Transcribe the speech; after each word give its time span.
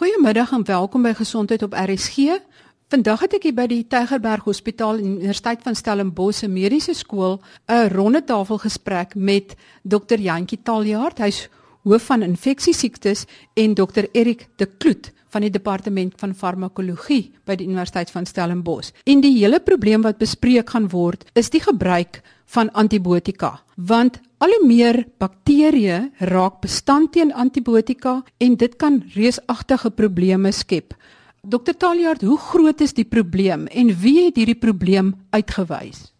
Goeiemiddag 0.00 0.52
en 0.56 0.62
welkom 0.64 1.02
by 1.04 1.10
Gesondheid 1.12 1.60
op 1.62 1.74
RSG. 1.76 2.38
Vandag 2.88 3.20
het 3.20 3.34
ek 3.36 3.42
hier 3.44 3.52
by 3.58 3.66
die 3.68 3.82
Tygerberg 3.84 4.46
Hospitaal 4.48 4.96
en 4.96 5.18
Universiteit 5.18 5.60
van 5.60 5.76
Stellenbosch 5.76 6.46
Mediese 6.48 6.94
Skool 6.96 7.36
'n 7.68 7.90
ronde 7.92 8.22
tafel 8.24 8.56
gesprek 8.62 9.12
met 9.14 9.52
Dr. 9.84 10.16
Jantjie 10.16 10.62
Taljaard. 10.64 11.18
Hy's 11.18 11.50
hoof 11.84 12.02
van 12.08 12.22
infeksiesiektes 12.22 13.26
en 13.54 13.74
Dr. 13.74 14.08
Erik 14.12 14.48
de 14.56 14.66
Kloet 14.78 15.12
van 15.28 15.40
die 15.40 15.50
departement 15.50 16.14
van 16.16 16.34
farmakologie 16.34 17.32
by 17.44 17.56
die 17.56 17.66
Universiteit 17.66 18.10
van 18.10 18.26
Stellenbosch. 18.26 18.92
En 19.04 19.20
die 19.20 19.36
hele 19.36 19.60
probleem 19.60 20.00
wat 20.00 20.16
bespreek 20.16 20.70
gaan 20.70 20.88
word, 20.88 21.28
is 21.34 21.50
die 21.50 21.60
gebruik 21.60 22.22
van 22.46 22.72
antibiotika, 22.72 23.60
want 23.76 24.20
al 24.40 24.54
hoe 24.56 24.66
meer 24.66 25.04
bakterieë 25.20 25.98
raak 26.32 26.60
bestand 26.64 27.12
teen 27.16 27.32
antibiotika 27.36 28.20
en 28.40 28.56
dit 28.56 28.76
kan 28.80 29.02
reusagtige 29.14 29.90
probleme 29.92 30.52
skep. 30.52 30.94
Dr 31.40 31.76
Taljaard, 31.76 32.24
hoe 32.24 32.38
groot 32.38 32.80
is 32.80 32.94
die 32.96 33.04
probleem 33.04 33.66
en 33.66 33.92
wie 34.00 34.26
het 34.26 34.40
hierdie 34.40 34.58
probleem 34.58 35.14
uitgewys? 35.36 36.10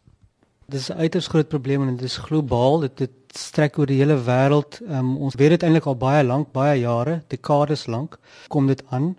Dit 0.68 0.80
is 0.80 0.90
'n 0.90 1.00
uiters 1.00 1.26
groot 1.26 1.48
probleem 1.48 1.88
en 1.88 1.96
dit 1.96 2.04
is 2.04 2.16
globaal. 2.16 2.80
Dit, 2.80 2.96
dit 2.98 3.10
strek 3.32 3.78
oor 3.78 3.86
die 3.86 3.98
hele 3.98 4.16
wêreld. 4.16 4.80
Um, 4.88 5.16
ons 5.16 5.34
weet 5.34 5.50
dit 5.50 5.62
eintlik 5.62 5.86
al 5.86 5.96
baie 5.96 6.24
lank, 6.24 6.52
baie 6.52 6.80
jare, 6.80 7.22
dekades 7.28 7.86
lank 7.86 8.18
kom 8.48 8.66
dit 8.66 8.82
aan. 8.90 9.16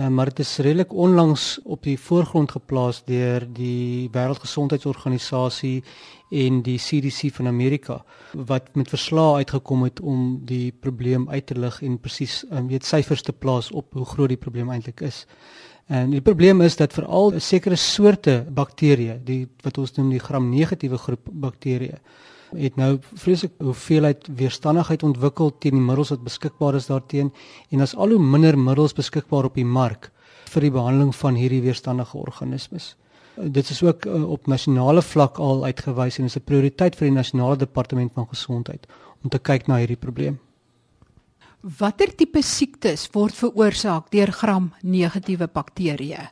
Um, 0.00 0.14
maar 0.14 0.30
dit 0.30 0.38
is 0.38 0.56
redelik 0.56 0.92
onlangs 0.92 1.58
op 1.64 1.82
die 1.82 1.98
voorgrond 2.00 2.50
geplaas 2.50 3.02
deur 3.04 3.44
die 3.52 4.08
Wêreldgesondheidsorganisasie 4.12 5.82
en 6.30 6.62
die 6.64 6.78
CDC 6.78 7.34
van 7.34 7.50
Amerika 7.50 7.98
wat 8.32 8.70
met 8.78 8.88
verslae 8.88 9.42
uitgekom 9.42 9.82
het 9.84 10.00
om 10.00 10.38
die 10.46 10.72
probleem 10.72 11.28
uit 11.28 11.46
te 11.46 11.58
lig 11.58 11.82
en 11.82 11.98
presies 12.00 12.44
um, 12.48 12.70
weet 12.70 12.86
syfers 12.88 13.26
te 13.26 13.32
plaas 13.32 13.68
op 13.76 13.92
hoe 13.92 14.06
groot 14.06 14.32
die 14.32 14.40
probleem 14.40 14.70
eintlik 14.72 15.02
is. 15.04 15.26
En 15.86 16.14
die 16.14 16.24
probleem 16.24 16.62
is 16.64 16.78
dat 16.80 16.96
veral 16.96 17.36
sekere 17.36 17.76
soorte 17.76 18.44
bakterieë, 18.48 19.18
die 19.24 19.42
wat 19.66 19.78
ons 19.82 19.92
noem 19.98 20.14
die 20.14 20.22
gram-negatiewe 20.22 21.02
groep 21.02 21.28
bakterieë, 21.44 22.00
het 22.56 22.76
nou 22.76 22.98
vreeslik 23.14 23.52
hoeveelheid 23.58 24.26
weerstandigheid 24.36 25.02
ontwikkel 25.02 25.52
teen 25.58 25.76
die 25.78 25.84
middels 25.84 26.10
wat 26.14 26.24
beskikbaar 26.24 26.74
is 26.74 26.86
daarteen 26.90 27.32
en 27.70 27.80
as 27.80 27.94
al 27.94 28.14
hoe 28.14 28.22
minder 28.22 28.58
middels 28.58 28.94
beskikbaar 28.96 29.44
op 29.50 29.54
die 29.54 29.64
mark 29.64 30.10
vir 30.50 30.66
die 30.66 30.72
behandeling 30.74 31.14
van 31.14 31.38
hierdie 31.38 31.62
weerstandige 31.62 32.18
organismes. 32.18 32.96
Dit 33.36 33.70
is 33.70 33.82
ook 33.82 34.04
uh, 34.04 34.30
op 34.30 34.46
nasionale 34.50 35.02
vlak 35.02 35.38
al 35.38 35.64
uitgewys 35.64 36.18
en 36.18 36.24
is 36.24 36.36
'n 36.36 36.44
prioriteit 36.44 36.96
vir 36.96 37.08
die 37.08 37.16
nasionale 37.16 37.56
departement 37.56 38.12
van 38.14 38.26
gesondheid 38.26 38.86
om 39.22 39.30
te 39.30 39.38
kyk 39.38 39.66
na 39.66 39.76
hierdie 39.76 39.96
probleem. 39.96 40.38
Watter 41.60 42.14
tipe 42.16 42.42
siektes 42.42 43.08
word 43.12 43.34
veroorsaak 43.34 44.10
deur 44.10 44.32
gram-negatiewe 44.32 45.48
bakterieë? 45.52 46.30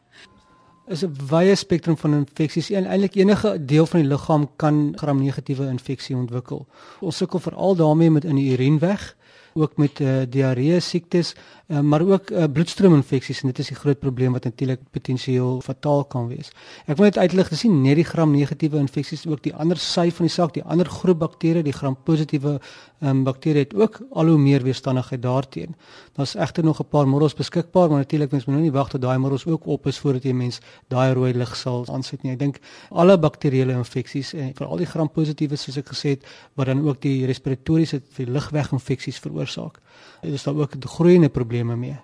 Is 0.89 1.05
'n 1.05 1.17
wye 1.29 1.55
spektrum 1.55 1.97
van 1.97 2.15
infeksies. 2.15 2.71
En 2.71 2.87
eintlik 2.87 3.15
enige 3.15 3.65
deel 3.65 3.87
van 3.87 4.01
die 4.01 4.09
liggaam 4.09 4.49
kan 4.57 4.93
gram-negatiewe 4.95 5.67
infeksie 5.67 6.17
ontwikkel. 6.17 6.67
Ons 7.01 7.17
sukkel 7.17 7.39
veral 7.39 7.77
daarmee 7.77 8.11
met 8.11 8.25
in 8.25 8.35
die 8.35 8.53
urineweg 8.53 9.17
ook 9.55 9.77
met 9.77 10.01
uh, 10.01 10.23
diarree 10.29 10.81
siektes, 10.81 11.35
uh, 11.69 11.81
maar 11.81 12.03
ook 12.03 12.31
uh, 12.31 12.45
bloedstroominfeksies 12.53 13.43
en 13.43 13.53
dit 13.53 13.59
is 13.59 13.71
die 13.73 13.77
groot 13.77 13.99
probleem 14.01 14.33
wat 14.33 14.45
natuurlik 14.45 14.81
potensieel 14.91 15.61
fataal 15.65 16.05
kan 16.05 16.29
wees. 16.29 16.53
Ek 16.87 16.97
wil 16.97 17.09
net 17.09 17.19
uitlig, 17.19 17.49
dis 17.49 17.65
nie 17.65 17.73
net 17.89 18.01
die 18.01 18.07
gram 18.09 18.33
negatiewe 18.35 18.79
infeksies 18.83 19.27
ook 19.27 19.43
die 19.43 19.55
ander 19.55 19.81
sy 19.81 20.09
van 20.11 20.29
die 20.29 20.35
saak, 20.35 20.55
die 20.55 20.65
ander 20.65 20.89
groep 20.89 21.19
bakterieë, 21.25 21.65
die 21.67 21.77
gram 21.77 21.97
positiewe 22.05 22.59
um, 23.01 23.25
bakterieë 23.25 23.69
het 23.69 23.75
ook 23.75 24.01
al 24.13 24.33
hoe 24.33 24.39
meer 24.39 24.63
weerstandigheid 24.67 25.23
daarteen. 25.23 25.77
Daar's 26.19 26.35
egter 26.35 26.65
nog 26.65 26.81
'n 26.81 26.89
paar 26.89 27.09
middels 27.09 27.35
beskikbaar, 27.35 27.89
maar 27.89 27.99
natuurlik 27.99 28.31
mens 28.31 28.45
moet 28.45 28.55
nou 28.55 28.63
nie 28.63 28.73
wag 28.73 28.89
tot 28.89 29.01
daai 29.01 29.19
middels 29.19 29.47
ook 29.47 29.67
op 29.67 29.87
is 29.87 29.99
voordat 29.99 30.23
jy 30.23 30.33
mens 30.33 30.61
daai 30.89 31.13
rooi 31.15 31.33
lig 31.33 31.57
sal 31.57 31.87
aansit 31.87 32.23
nie. 32.23 32.33
Ek 32.33 32.39
dink 32.39 32.59
alle 32.91 33.19
bakterieële 33.19 33.73
infeksies 33.73 34.35
en 34.35 34.55
veral 34.55 34.77
die 34.77 34.87
gram 34.87 35.09
positiewe 35.09 35.57
soos 35.57 35.77
ek 35.77 35.89
gesê 35.89 36.09
het, 36.09 36.27
wat 36.55 36.67
dan 36.67 36.89
ook 36.89 37.01
die 37.01 37.27
respiratoriese 37.27 38.03
die 38.17 38.27
lugweginfeksies 38.27 39.19
veroorsaak 39.19 39.38
veroorsaak. 39.39 39.79
Dit 40.23 40.35
is 40.35 40.43
daar 40.43 40.57
ook 40.57 40.75
groeiende 40.81 41.29
probleme 41.29 41.77
mee. 41.77 41.97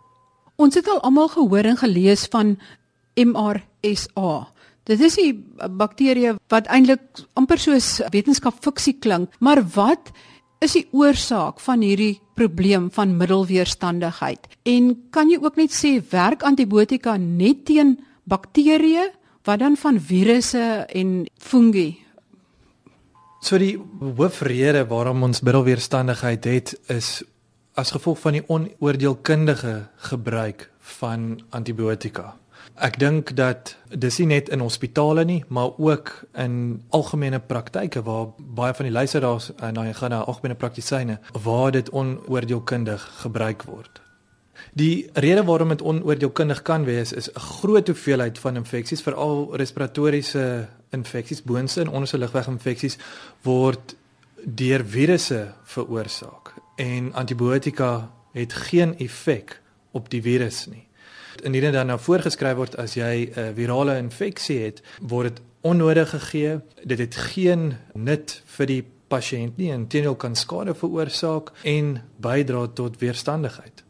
Ons 0.57 0.75
het 0.75 0.89
al 0.89 1.03
almal 1.03 1.29
gehoor 1.29 1.67
en 1.67 1.77
gelees 1.77 2.27
van 2.31 2.59
MRSA. 3.15 4.49
Dit 4.85 5.01
is 5.01 5.17
'n 5.17 5.77
bakterie 5.77 6.35
wat 6.49 6.67
eintlik 6.67 7.01
amper 7.35 7.59
soos 7.59 8.01
wetenskap 8.11 8.55
fiksie 8.61 8.99
klink, 8.99 9.31
maar 9.41 9.63
wat 9.75 10.13
is 10.61 10.73
die 10.73 10.87
oorsaak 10.93 11.61
van 11.61 11.81
hierdie 11.81 12.21
probleem 12.35 12.91
van 12.91 13.17
middelweerstandigheid? 13.17 14.47
En 14.63 15.09
kan 15.11 15.31
jy 15.31 15.39
ook 15.43 15.57
net 15.57 15.73
sê 15.73 16.03
werk 16.11 16.43
antibiotika 16.43 17.17
net 17.17 17.65
teen 17.65 17.99
bakterieë 18.25 19.13
wat 19.45 19.59
dan 19.59 19.77
van 19.77 20.01
virusse 20.01 20.87
en 20.89 21.27
fungi? 21.39 22.04
So 23.45 23.59
die 23.61 23.75
hoofrede 24.17 24.87
waarom 24.89 25.27
ons 25.27 25.43
middelweerstandigheid 25.45 26.47
het 26.49 26.71
is 26.89 27.09
as 27.77 27.91
gevolg 27.93 28.23
van 28.23 28.39
die 28.39 28.45
onoordeelkundige 28.49 29.73
gebruik 30.07 30.71
van 30.97 31.27
antibiotika. 31.53 32.31
Ek 32.81 32.97
dink 32.97 33.35
dat 33.37 33.75
dis 33.93 34.17
nie 34.23 34.31
net 34.31 34.49
in 34.49 34.65
hospitale 34.65 35.27
nie, 35.29 35.43
maar 35.53 35.77
ook 35.77 36.15
in 36.41 36.55
algemene 36.97 37.43
praktyke 37.45 38.01
waar 38.07 38.31
baie 38.39 38.73
van 38.79 38.89
die 38.89 38.95
luisteraars 38.97 39.51
eh, 39.53 39.69
nou 39.77 39.85
gaan 39.93 40.17
na 40.17 40.23
algemene 40.25 40.57
praktisyne 40.57 41.19
waar 41.45 41.77
dit 41.77 41.93
onoordeelkundig 41.93 43.05
gebruik 43.27 43.69
word. 43.69 44.01
Die 44.73 45.11
rede 45.13 45.45
waarom 45.45 45.69
dit 45.69 45.85
onoordeelkundig 45.85 46.63
kan 46.63 46.89
wees 46.89 47.13
is 47.13 47.29
'n 47.29 47.39
groot 47.41 47.87
hoeveelheid 47.87 48.39
van 48.39 48.57
infeksies, 48.57 49.03
veral 49.03 49.57
respiratoriese 49.57 50.69
infeksies, 50.95 51.43
boonste 51.43 51.85
en 51.85 51.93
onderste 51.93 52.19
lugweginfeksies 52.19 52.99
word 53.43 53.97
deur 54.45 54.85
virusse 54.87 55.55
veroorsaak 55.65 56.55
en 56.77 57.13
antibiotika 57.13 58.11
het 58.35 58.53
geen 58.53 58.97
effek 58.99 59.61
op 59.91 60.11
die 60.11 60.23
virus 60.23 60.67
nie. 60.67 60.87
Indien 61.43 61.63
dit 61.63 61.73
dan 61.73 61.87
nou 61.87 61.99
voorgeskryf 62.01 62.57
word 62.57 62.77
as 62.79 62.95
jy 62.95 63.31
'n 63.37 63.55
virale 63.55 63.99
infeksie 63.99 64.59
het, 64.65 64.83
word 65.01 65.29
dit 65.29 65.43
onnodig 65.61 66.11
gegee. 66.11 66.61
Dit 66.85 66.99
het 66.99 67.17
geen 67.17 67.77
nut 67.95 68.43
vir 68.45 68.67
die 68.67 68.85
pasiënt 69.09 69.57
nie 69.57 69.71
en 69.73 69.87
teenoor 69.87 70.17
kan 70.17 70.37
skade 70.37 70.75
veroorsaak 70.75 71.53
en 71.63 72.03
bydra 72.17 72.67
tot 72.67 72.99
weerstandigheid. 72.99 73.84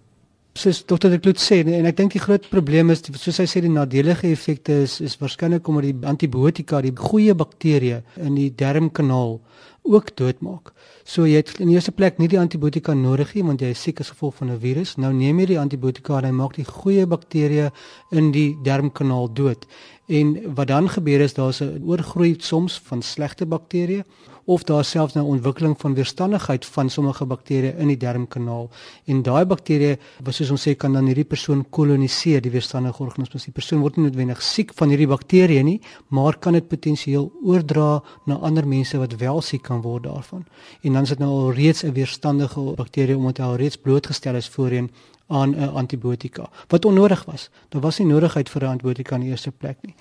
Soos 0.55 0.85
dokter 0.87 1.11
De 1.11 1.19
Kloet 1.19 1.41
sê 1.43 1.57
en 1.67 1.89
ek 1.89 1.97
dink 1.99 2.13
die 2.15 2.21
groot 2.23 2.45
probleem 2.47 2.93
is 2.95 3.01
soos 3.19 3.41
hy 3.43 3.47
sê 3.51 3.59
die 3.65 3.73
nadelige 3.75 4.29
effekte 4.31 4.77
is 4.85 5.01
is 5.03 5.17
waarskynlik 5.19 5.67
omdat 5.67 5.89
die 5.89 6.07
antibiotika 6.07 6.79
die 6.85 6.93
goeie 6.95 7.35
bakterieë 7.35 7.99
in 8.23 8.37
die 8.39 8.53
darmkanaal 8.63 9.41
ook 9.85 10.13
doodmaak. 10.17 10.71
So 11.05 11.27
jy 11.27 11.43
het 11.43 11.51
in 11.59 11.73
die 11.73 11.75
eerste 11.75 11.93
plek 11.93 12.21
nie 12.23 12.31
die 12.31 12.39
antibiotika 12.39 12.95
nodig 12.95 13.35
nie 13.35 13.43
want 13.45 13.61
jy 13.67 13.73
is 13.75 13.83
siek 13.83 13.99
as 14.01 14.13
gevolg 14.15 14.39
van 14.39 14.53
'n 14.55 14.61
virus. 14.61 14.95
Nou 14.97 15.13
neem 15.13 15.41
jy 15.41 15.47
die 15.47 15.59
antibiotika 15.59 16.19
en 16.19 16.25
hy 16.25 16.31
maak 16.31 16.55
die 16.55 16.65
goeie 16.65 17.05
bakterieë 17.07 17.73
in 18.13 18.31
die 18.31 18.55
darmkanaal 18.63 19.29
dood. 19.35 19.67
En 20.07 20.55
wat 20.55 20.67
dan 20.67 20.89
gebeur 20.89 21.21
is 21.21 21.35
daar's 21.35 21.61
'n 21.61 21.83
oorgroei 21.85 22.35
soms 22.39 22.81
van 22.85 23.03
slegte 23.03 23.47
bakterieë 23.47 24.05
of 24.45 24.63
daar 24.63 24.85
selfs 24.85 25.15
nou 25.15 25.27
ontwikkeling 25.27 25.75
van 25.81 25.95
weerstandigheid 25.95 26.67
van 26.67 26.91
sommige 26.91 27.25
bakterieë 27.25 27.77
in 27.79 27.89
die 27.89 27.97
darmkanaal. 27.97 28.71
En 29.05 29.23
daai 29.23 29.45
bakterieë 29.45 29.99
wat 30.25 30.35
soos 30.35 30.51
ons 30.51 30.69
sê 30.69 30.77
kan 30.77 30.93
dan 30.93 31.07
hierdie 31.07 31.25
persoon 31.25 31.65
koloniseer 31.71 32.41
die 32.41 32.51
weerstandige 32.51 33.03
organismes. 33.03 33.45
Die 33.45 33.53
persoon 33.53 33.81
word 33.81 33.97
nie 33.97 34.05
noodwendig 34.05 34.43
siek 34.43 34.75
van 34.75 34.89
hierdie 34.89 35.09
bakterieë 35.09 35.63
nie 35.63 35.81
maar 36.09 36.39
kan 36.39 36.53
dit 36.53 36.69
potensieel 36.69 37.33
oordra 37.43 38.03
na 38.27 38.35
ander 38.35 38.67
mense 38.69 38.99
wat 38.99 39.17
wel 39.17 39.41
siek 39.41 39.63
kan 39.63 39.81
word 39.81 40.03
daarvan. 40.03 40.45
En 40.83 40.93
dan 40.93 41.03
is 41.03 41.09
dit 41.09 41.19
nou 41.19 41.31
al 41.31 41.53
reeds 41.53 41.85
'n 41.85 41.93
weerstandige 41.93 42.61
bakterie 42.77 43.17
omdat 43.17 43.39
hy 43.39 43.45
al 43.45 43.57
reeds 43.57 43.77
blootgestel 43.77 44.35
is 44.35 44.49
voorheen 44.49 44.91
aan 45.27 45.55
'n 45.55 45.75
antibiotika 45.75 46.51
wat 46.69 46.85
onnodig 46.85 47.25
was. 47.25 47.51
Daar 47.69 47.81
was 47.81 47.99
nie 47.99 48.09
nodigheid 48.09 48.49
vir 48.49 48.63
'n 48.63 48.71
antibiotika 48.71 49.15
in 49.15 49.21
die 49.21 49.31
eerste 49.31 49.51
plek 49.51 49.79
nie. 49.83 49.95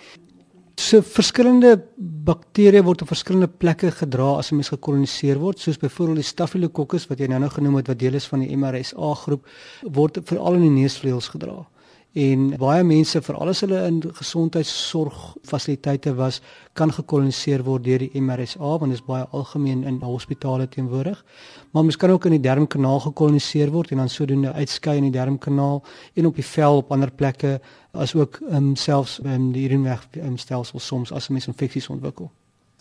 So 0.75 1.01
verskillende 1.01 1.83
bakterieë 2.25 2.83
word 2.83 3.01
op 3.01 3.07
verskillende 3.07 3.47
plekke 3.47 3.91
gedra 3.91 4.37
as 4.37 4.51
'n 4.51 4.55
mens 4.55 4.69
gekoloniseer 4.69 5.39
word, 5.39 5.59
soos 5.59 5.77
byvoorbeeld 5.77 6.17
die 6.17 6.23
Staphylococcus 6.23 7.07
wat 7.07 7.19
jy 7.19 7.27
nou 7.27 7.39
nou 7.39 7.49
genoem 7.49 7.75
het 7.75 7.87
wat 7.87 7.99
deel 7.99 8.13
is 8.13 8.27
van 8.27 8.39
die 8.39 8.55
MRSA 8.55 9.13
groep, 9.13 9.47
word 9.81 10.19
veral 10.23 10.53
in 10.53 10.61
die 10.61 10.81
neusvleuels 10.81 11.27
gedra 11.27 11.67
en 12.13 12.51
baie 12.61 12.83
mense 12.85 13.21
veral 13.25 13.49
as 13.49 13.63
hulle 13.65 13.79
in 13.87 13.95
gesondheidsorg 14.13 15.21
fasiliteite 15.49 16.13
was 16.13 16.41
kan 16.77 16.91
gekoloniseer 16.93 17.63
word 17.65 17.83
deur 17.87 18.03
die 18.03 18.21
MRSA 18.21 18.75
want 18.77 18.93
dit 18.93 18.99
is 18.99 19.05
baie 19.05 19.25
algemeen 19.31 19.81
in 19.89 19.97
hospitale 20.01 20.67
teenwoordig. 20.69 21.23
Maar 21.71 21.83
mens 21.83 21.97
kan 21.97 22.13
ook 22.13 22.25
in 22.25 22.37
die 22.37 22.43
darmkanaal 22.43 22.99
gekoloniseer 22.99 23.71
word 23.73 23.91
en 23.91 23.97
dan 23.97 24.09
sodoende 24.09 24.53
uitskei 24.53 24.97
in 24.97 25.09
die 25.09 25.15
darmkanaal 25.17 25.81
en 26.13 26.29
op 26.29 26.35
die 26.35 26.45
vel 26.45 26.77
op 26.83 26.91
ander 26.91 27.11
plekke 27.11 27.59
as 27.91 28.15
ook 28.15 28.39
um, 28.49 28.75
selfs 28.75 29.19
in 29.19 29.31
um, 29.31 29.51
die 29.51 29.65
urineweg 29.65 30.05
um, 30.21 30.37
stelsel 30.37 30.79
soms 30.79 31.11
as 31.11 31.29
'n 31.29 31.33
mens 31.33 31.47
infeksies 31.47 31.89
ontwikkel. 31.89 32.31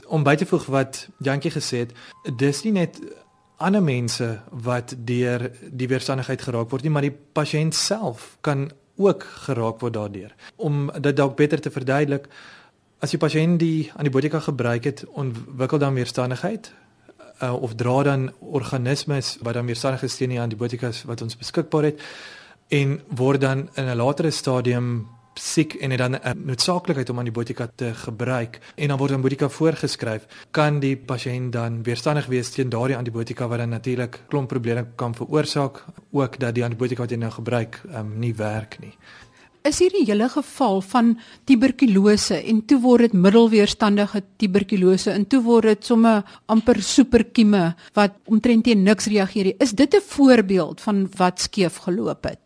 Om 0.06 0.22
by 0.22 0.34
te 0.34 0.46
voeg 0.46 0.66
wat 0.66 1.08
Jantjie 1.18 1.52
gesê 1.52 1.76
het 1.76 1.92
dis 2.36 2.62
nie 2.62 2.72
net 2.72 3.00
ander 3.56 3.82
mense 3.82 4.40
wat 4.50 4.94
deur 4.98 5.50
die 5.70 5.88
weerstandigheid 5.88 6.42
geraak 6.42 6.70
word 6.70 6.82
nie 6.82 6.90
maar 6.90 7.06
die 7.06 7.16
pasiënt 7.32 7.74
self 7.74 8.36
kan 8.40 8.70
ook 9.08 9.26
geraak 9.46 9.80
word 9.80 9.92
daardeur. 9.92 10.34
Om 10.56 10.90
dit 11.00 11.16
dalk 11.16 11.36
beter 11.36 11.60
te 11.60 11.70
verduidelik, 11.70 12.28
as 12.98 13.10
die 13.10 13.18
pasiënt 13.18 13.58
die 13.58 13.90
antibiotika 13.96 14.40
gebruik 14.40 14.84
het, 14.84 15.04
ontwikkel 15.18 15.78
dan 15.78 15.94
weerstandigheid 15.94 16.72
uh, 17.42 17.62
of 17.62 17.74
dra 17.74 18.02
dan 18.02 18.30
organismes 18.38 19.36
wat 19.42 19.54
dan 19.54 19.66
weerstandig 19.66 20.02
is 20.02 20.16
teen 20.16 20.34
die 20.34 20.40
antibiotika 20.40 20.92
wat 21.06 21.22
ons 21.22 21.36
beskikbaar 21.36 21.90
het 21.90 22.02
en 22.72 23.00
word 23.08 23.40
dan 23.40 23.68
in 23.74 23.84
'n 23.84 23.96
latere 23.96 24.30
stadium 24.30 25.08
siek 25.34 25.74
en 25.74 25.90
het 25.90 25.98
dan 25.98 26.14
'n 26.14 26.42
noodsaaklikheid 26.44 27.10
om 27.10 27.18
antibiotika 27.18 27.68
te 27.74 27.94
gebruik 27.94 28.60
en 28.74 28.88
dan 28.88 28.98
word 28.98 29.10
antibiotika 29.10 29.48
voorgeskryf, 29.48 30.26
kan 30.50 30.80
die 30.80 30.96
pasiënt 30.96 31.52
dan 31.52 31.82
weerstandig 31.82 32.26
wees 32.26 32.50
teen 32.50 32.68
daardie 32.68 32.96
antibiotika 32.96 33.48
wat 33.48 33.58
dan 33.58 33.68
natuurlik 33.68 34.20
klomp 34.28 34.48
probleme 34.48 34.86
kan 34.94 35.14
veroorsaak, 35.14 35.84
ook 36.10 36.38
dat 36.38 36.54
die 36.54 36.64
antibiotika 36.64 37.00
wat 37.02 37.10
jy 37.10 37.16
nou 37.16 37.32
gebruik, 37.32 37.80
um, 37.94 38.18
nie 38.18 38.34
werk 38.34 38.78
nie. 38.80 38.94
Is 39.62 39.78
hier 39.78 39.92
'n 39.94 40.06
hele 40.06 40.28
geval 40.28 40.80
van 40.80 41.18
tuberkulose 41.44 42.34
en 42.34 42.64
toe 42.66 42.80
word 42.80 43.00
dit 43.00 43.12
middelweerstandige 43.12 44.22
tuberkulose 44.36 45.10
en 45.10 45.26
toe 45.26 45.42
word 45.42 45.62
dit 45.62 45.84
sommer 45.84 46.24
amper 46.46 46.82
superkieme 46.82 47.74
wat 47.94 48.10
omtrent 48.24 48.64
teen 48.64 48.82
niks 48.82 49.06
reageer. 49.06 49.54
Is 49.58 49.70
dit 49.70 49.94
'n 49.94 50.00
voorbeeld 50.00 50.80
van 50.80 51.08
wat 51.16 51.40
skeef 51.40 51.76
geloop 51.76 52.24
het? 52.24 52.41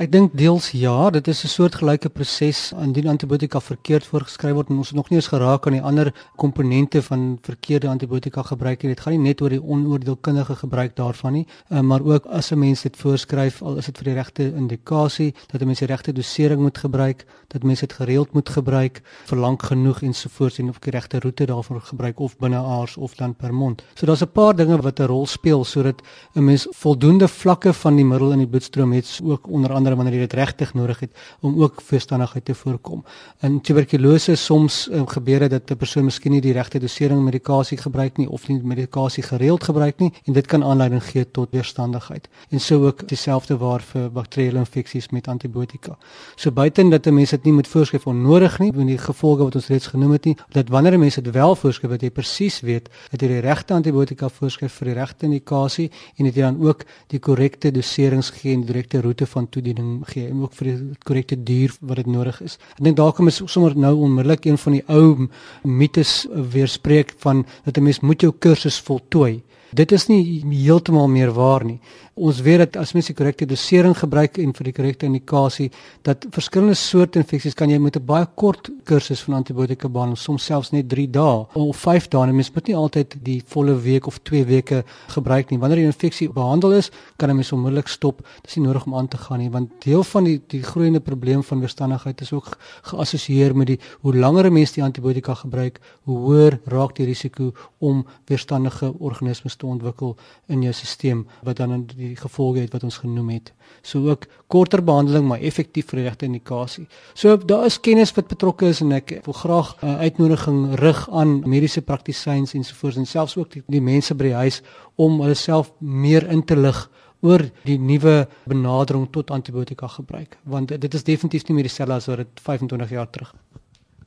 Ek 0.00 0.08
dink 0.08 0.30
deels 0.32 0.70
ja, 0.72 1.10
dit 1.12 1.26
is 1.28 1.42
'n 1.44 1.48
soortgelyke 1.48 2.08
proses 2.08 2.72
indien 2.72 3.06
antibiotika 3.06 3.60
verkeerd 3.60 4.06
voorgeskryf 4.08 4.54
word 4.54 4.70
en 4.70 4.76
ons 4.76 4.88
het 4.88 4.96
nog 4.96 5.10
nie 5.10 5.18
eens 5.18 5.28
geraak 5.28 5.66
aan 5.66 5.76
die 5.76 5.82
ander 5.82 6.14
komponente 6.36 7.02
van 7.02 7.38
verkeerde 7.42 7.88
antibiotika 7.88 8.42
gebruik 8.42 8.82
nie. 8.82 8.94
Dit 8.94 9.00
gaan 9.00 9.12
nie 9.12 9.28
net 9.28 9.42
oor 9.42 9.50
die 9.50 9.62
onoordeelkundige 9.62 10.56
gebruik 10.56 10.96
daarvan 10.96 11.32
nie, 11.32 11.46
eh, 11.68 11.80
maar 11.80 12.00
ook 12.00 12.24
as 12.26 12.50
'n 12.50 12.58
mens 12.58 12.82
dit 12.82 12.96
voorskryf, 12.96 13.62
al 13.62 13.76
is 13.76 13.84
dit 13.84 13.98
vir 13.98 14.04
die 14.04 14.14
regte 14.14 14.54
indikasie, 14.54 15.34
dat 15.52 15.60
'n 15.60 15.66
mens 15.66 15.78
die 15.78 15.88
regte 15.88 16.12
dosering 16.12 16.60
moet 16.60 16.78
gebruik, 16.78 17.26
dat 17.48 17.62
mens 17.62 17.80
dit 17.80 17.92
gereeld 17.92 18.32
moet 18.32 18.48
gebruik, 18.48 19.02
vir 19.26 19.38
lank 19.38 19.62
genoeg 19.62 20.02
ensovoorts 20.02 20.58
en 20.58 20.68
of 20.68 20.78
die 20.78 20.92
regte 20.92 21.20
roete 21.20 21.44
daarvoor 21.44 21.80
gebruik 21.80 22.20
of 22.20 22.38
binne 22.38 22.56
aars 22.56 22.96
of 22.96 23.14
dan 23.14 23.34
per 23.34 23.54
mond. 23.54 23.82
So 23.94 24.06
daar's 24.06 24.22
'n 24.22 24.32
paar 24.32 24.56
dinge 24.56 24.80
wat 24.80 24.98
'n 24.98 25.06
rol 25.06 25.26
speel 25.26 25.64
sodat 25.64 26.00
'n 26.34 26.44
mens 26.44 26.66
voldoende 26.70 27.28
vlakke 27.28 27.72
van 27.72 27.96
die 27.96 28.04
middel 28.04 28.32
in 28.32 28.38
die 28.38 28.48
bloedstroom 28.48 28.92
het, 28.92 29.20
ook 29.24 29.46
onder 29.48 29.72
andere 29.72 29.89
wanneer 29.96 30.14
jy 30.14 30.20
dit 30.20 30.32
regtig 30.32 30.74
nodig 30.74 31.00
het 31.00 31.10
om 31.40 31.62
ook 31.62 31.80
verstandigheid 31.80 32.44
te 32.44 32.54
voorkom. 32.54 33.04
In 33.40 33.60
tuberkulose 33.60 34.36
soms 34.36 34.88
um, 34.92 35.06
gebeur 35.06 35.38
dit 35.38 35.50
dat 35.50 35.70
'n 35.70 35.76
persoon 35.76 36.04
miskien 36.04 36.32
nie 36.32 36.40
die 36.40 36.52
regte 36.52 36.78
dosering 36.78 37.22
medikasie 37.24 37.78
gebruik 37.78 38.16
nie 38.16 38.28
of 38.28 38.48
nie 38.48 38.60
medikasie 38.62 39.22
gereeld 39.22 39.64
gebruik 39.64 39.98
nie 39.98 40.12
en 40.24 40.32
dit 40.32 40.46
kan 40.46 40.64
aanleiding 40.64 41.02
gee 41.02 41.30
tot 41.30 41.50
weerstandigheid. 41.50 42.28
En 42.50 42.60
so 42.60 42.86
ook 42.86 43.08
dieselfde 43.08 43.56
waar 43.56 43.80
vir 43.80 44.10
bakterieële 44.10 44.58
infeksies 44.58 45.08
met 45.10 45.28
antibiotika. 45.28 45.98
So 46.36 46.50
buiten 46.50 46.90
dat 46.90 47.06
'n 47.06 47.14
mens 47.14 47.30
dit 47.30 47.44
nie 47.44 47.52
moet 47.52 47.68
voorskryf 47.68 48.06
onnodig 48.06 48.58
nie, 48.58 48.72
met 48.72 48.86
die 48.86 48.98
gevolge 48.98 49.42
wat 49.42 49.54
ons 49.54 49.66
reeds 49.66 49.86
genoem 49.86 50.12
het 50.12 50.24
nie, 50.24 50.36
dat 50.48 50.68
wanneer 50.68 50.92
'n 50.92 51.00
mens 51.00 51.14
dit 51.14 51.30
wel 51.30 51.56
voorskryf, 51.56 51.90
dat 51.90 52.00
jy 52.00 52.10
presies 52.10 52.60
weet 52.60 52.88
dat 53.10 53.20
jy 53.20 53.28
die 53.28 53.40
regte 53.40 53.74
antibiotika 53.74 54.28
voorskryf 54.28 54.72
vir 54.72 54.86
die 54.86 54.94
regte 54.94 55.26
indikasie 55.26 55.90
en 56.16 56.24
dat 56.24 56.34
jy 56.34 56.42
dan 56.42 56.60
ook 56.60 56.84
die 57.06 57.18
korrekte 57.18 57.70
doserings 57.70 58.30
gee 58.30 58.52
en 58.52 58.60
die 58.60 58.72
direkte 58.72 59.00
roete 59.00 59.26
van 59.26 59.48
toediening 59.48 59.79
opleiding 59.80 60.08
gee 60.08 60.28
en 60.28 60.42
ook 60.42 60.54
vir 60.54 60.68
die 60.70 60.98
korrekte 61.04 61.36
duur 61.36 61.74
wat 61.80 61.96
dit 61.96 62.06
nodig 62.06 62.40
is. 62.44 62.58
Ek 62.76 62.84
dink 62.84 62.96
daar 62.96 63.12
kom 63.12 63.28
is 63.28 63.40
sommer 63.46 63.76
nou 63.76 63.94
onmiddellik 64.06 64.46
een 64.46 64.58
van 64.58 64.76
die 64.76 64.84
ou 64.88 65.28
mites 65.64 66.26
weerspreek 66.30 67.14
van 67.18 67.46
dat 67.64 67.76
'n 67.76 67.82
mens 67.82 68.00
moet 68.00 68.20
jou 68.20 68.32
kursus 68.38 68.80
voltooi. 68.80 69.42
Dit 69.72 69.92
is 69.92 70.08
nie 70.08 70.42
heeltemal 70.50 71.08
meer 71.08 71.32
waar 71.32 71.64
nie 71.64 71.80
ons 72.20 72.40
weet 72.44 72.60
dat 72.60 72.76
as 72.82 72.92
mens 72.92 73.08
die 73.08 73.16
korrekte 73.16 73.46
dosering 73.48 73.94
gebruik 73.96 74.36
en 74.42 74.52
vir 74.56 74.68
die 74.68 74.74
korrekte 74.76 75.08
indikasie 75.08 75.70
dat 76.06 76.26
verskillende 76.34 76.76
soorte 76.76 77.20
infeksies 77.22 77.56
kan 77.56 77.70
jy 77.70 77.78
met 77.78 77.96
'n 77.96 78.04
baie 78.04 78.26
kort 78.34 78.68
kursus 78.84 79.22
van 79.24 79.34
antibiotika 79.34 79.88
behandel, 79.88 80.16
soms 80.16 80.44
selfs 80.44 80.70
net 80.72 80.88
3 80.88 81.06
dae 81.10 81.46
of 81.54 81.76
5 81.76 82.08
dae. 82.08 82.28
En 82.28 82.34
mens 82.34 82.52
moet 82.54 82.66
nie 82.66 82.76
altyd 82.76 83.16
die 83.22 83.42
volle 83.46 83.74
week 83.80 84.06
of 84.06 84.18
2 84.18 84.44
weke 84.44 84.84
gebruik 85.08 85.50
nie. 85.50 85.58
Wanneer 85.58 85.78
die 85.78 85.86
infeksie 85.86 86.28
behandel 86.28 86.72
is, 86.72 86.90
kan 87.16 87.30
'n 87.30 87.36
mens 87.36 87.52
onmiddellik 87.52 87.88
stop. 87.88 88.18
Dit 88.42 88.50
is 88.50 88.56
nie 88.56 88.66
nodig 88.66 88.86
om 88.86 88.94
aan 88.94 89.08
te 89.08 89.16
gaan 89.16 89.38
nie, 89.38 89.50
want 89.50 89.70
deel 89.82 90.04
van 90.04 90.24
die 90.24 90.40
die 90.46 90.62
groeiende 90.62 91.00
probleem 91.00 91.42
van 91.42 91.60
weerstandigheid 91.60 92.20
is 92.20 92.32
ook 92.32 92.58
geassosieer 92.82 93.56
met 93.56 93.66
die 93.66 93.78
hoe 94.00 94.14
langer 94.14 94.46
'n 94.46 94.52
mens 94.52 94.72
die 94.72 94.82
antibiotika 94.82 95.34
gebruik, 95.34 95.80
hoe 96.04 96.18
hoër 96.18 96.60
raak 96.64 96.96
die 96.96 97.06
risiko 97.06 97.52
om 97.78 98.06
weerstandige 98.26 98.92
organismes 98.98 99.56
te 99.60 99.68
ontwikkel 99.68 100.16
in 100.48 100.64
jou 100.64 100.72
stelsel 100.72 101.24
wat 101.46 101.60
dan 101.60 101.84
die 101.92 102.14
gevolge 102.16 102.64
het 102.64 102.72
wat 102.74 102.84
ons 102.88 102.98
genoem 103.02 103.30
het. 103.34 103.52
So 103.82 104.08
ook 104.10 104.26
korter 104.48 104.82
behandeling 104.84 105.26
maar 105.28 105.40
effektief 105.40 105.90
vir 105.92 106.00
die 106.00 106.06
regte 106.08 106.28
indikasie. 106.28 106.86
So 107.14 107.36
daar 107.36 107.66
is 107.68 107.80
kennis 107.80 108.14
wat 108.16 108.28
betrokke 108.32 108.70
is 108.72 108.80
en 108.84 108.92
ek 108.96 109.20
wil 109.24 109.36
graag 109.42 109.76
'n 109.82 109.86
uh, 109.86 109.98
uitnodiging 110.06 110.74
rig 110.80 111.08
aan 111.10 111.40
mediese 111.48 111.82
praktisyns 111.82 112.54
en 112.54 112.64
sovoorts 112.64 112.96
en 112.96 113.06
selfs 113.06 113.36
ook 113.36 113.50
die, 113.52 113.62
die 113.66 113.80
mense 113.82 114.14
by 114.14 114.24
die 114.24 114.40
huis 114.42 114.62
om 114.96 115.20
hulle 115.20 115.34
self 115.34 115.72
meer 115.78 116.28
in 116.28 116.44
te 116.44 116.56
lig 116.56 116.90
oor 117.20 117.44
die 117.64 117.78
nuwe 117.78 118.28
benadering 118.48 119.08
tot 119.12 119.30
antibiotika 119.30 119.86
gebruik 119.86 120.38
want 120.42 120.68
dit 120.68 120.94
is 120.94 121.04
definitief 121.04 121.48
nie 121.48 121.54
meer 121.54 121.68
dieselfde 121.68 121.94
as 121.94 122.06
wat 122.06 122.16
dit 122.16 122.40
25 122.40 122.90
jaar 122.90 123.10
terug 123.10 123.34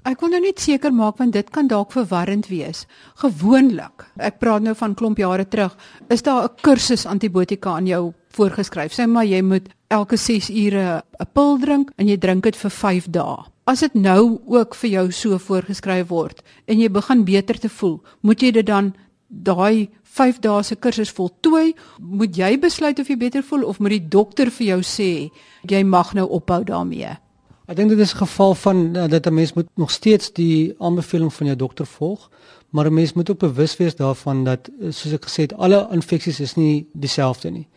Ek 0.04 0.20
wil 0.20 0.34
nou 0.34 0.42
net 0.44 0.60
seker 0.60 0.92
maak 0.92 1.16
want 1.22 1.32
dit 1.32 1.48
kan 1.56 1.70
dalk 1.72 1.94
verwarrend 1.96 2.50
wees. 2.52 2.82
Gewoonlik, 3.22 4.04
ek 4.20 4.42
praat 4.42 4.66
nou 4.66 4.74
van 4.76 4.96
klomp 5.00 5.22
jare 5.22 5.46
terug, 5.48 5.78
is 6.12 6.26
daar 6.28 6.44
'n 6.44 6.56
kursus 6.62 7.06
antibiotika 7.06 7.70
aan 7.72 7.88
jou 7.88 8.14
voorgeskryf. 8.36 8.92
Sê 8.92 9.08
maar 9.08 9.26
jy 9.26 9.42
moet 9.42 9.70
elke 9.88 10.18
6 10.18 10.50
ure 10.50 11.04
'n 11.20 11.28
pil 11.34 11.58
drink 11.58 11.92
en 11.98 12.08
jy 12.08 12.18
drink 12.18 12.44
dit 12.44 12.56
vir 12.56 12.72
5 12.72 13.08
dae. 13.12 13.38
As 13.66 13.80
dit 13.80 13.94
nou 13.94 14.42
ook 14.46 14.76
vir 14.76 14.90
jou 14.90 15.12
so 15.12 15.38
voorgeskryf 15.38 16.08
word 16.08 16.44
en 16.68 16.80
jy 16.80 16.90
begin 16.90 17.24
beter 17.24 17.60
te 17.60 17.70
voel, 17.70 18.02
moet 18.22 18.42
jy 18.42 18.52
dit 18.52 18.66
dan 18.66 18.94
daai 19.30 19.90
5 20.04 20.40
dae 20.40 20.64
se 20.64 20.76
kursus 20.76 21.12
voltooi? 21.12 21.76
Moet 22.00 22.36
jy 22.36 22.60
besluit 22.60 23.00
of 23.00 23.08
jy 23.08 23.18
beter 23.18 23.44
voel 23.44 23.64
of 23.64 23.80
moet 23.80 23.90
die 23.90 24.10
dokter 24.10 24.52
vir 24.52 24.68
jou 24.68 24.82
sê 24.82 25.32
jy 25.62 25.84
mag 25.84 26.14
nou 26.14 26.28
ophou 26.28 26.64
daarmee? 26.64 27.23
Ek 27.64 27.78
dink 27.80 27.94
dit 27.94 28.00
is 28.00 28.14
'n 28.14 28.18
geval 28.18 28.56
van 28.56 28.78
uh, 28.96 29.08
dat 29.08 29.26
'n 29.26 29.34
mens 29.34 29.54
moet 29.54 29.68
nog 29.74 29.92
steeds 29.92 30.34
die 30.34 30.76
aanbeveling 30.80 31.34
van 31.34 31.46
jou 31.46 31.58
dokter 31.58 31.86
volg, 31.86 32.30
maar 32.70 32.86
'n 32.86 32.94
mens 32.94 33.14
moet 33.14 33.30
ook 33.32 33.40
bewus 33.40 33.78
wees 33.78 33.96
daarvan 33.96 34.44
dat 34.44 34.68
eh, 34.68 34.92
soos 34.92 35.14
ek 35.14 35.26
gesê 35.26 35.42
het, 35.42 35.54
alle 35.54 35.88
infeksies 35.92 36.40
is 36.40 36.56
nie 36.56 36.88
dieselfde 36.94 37.50
nie. 37.50 37.68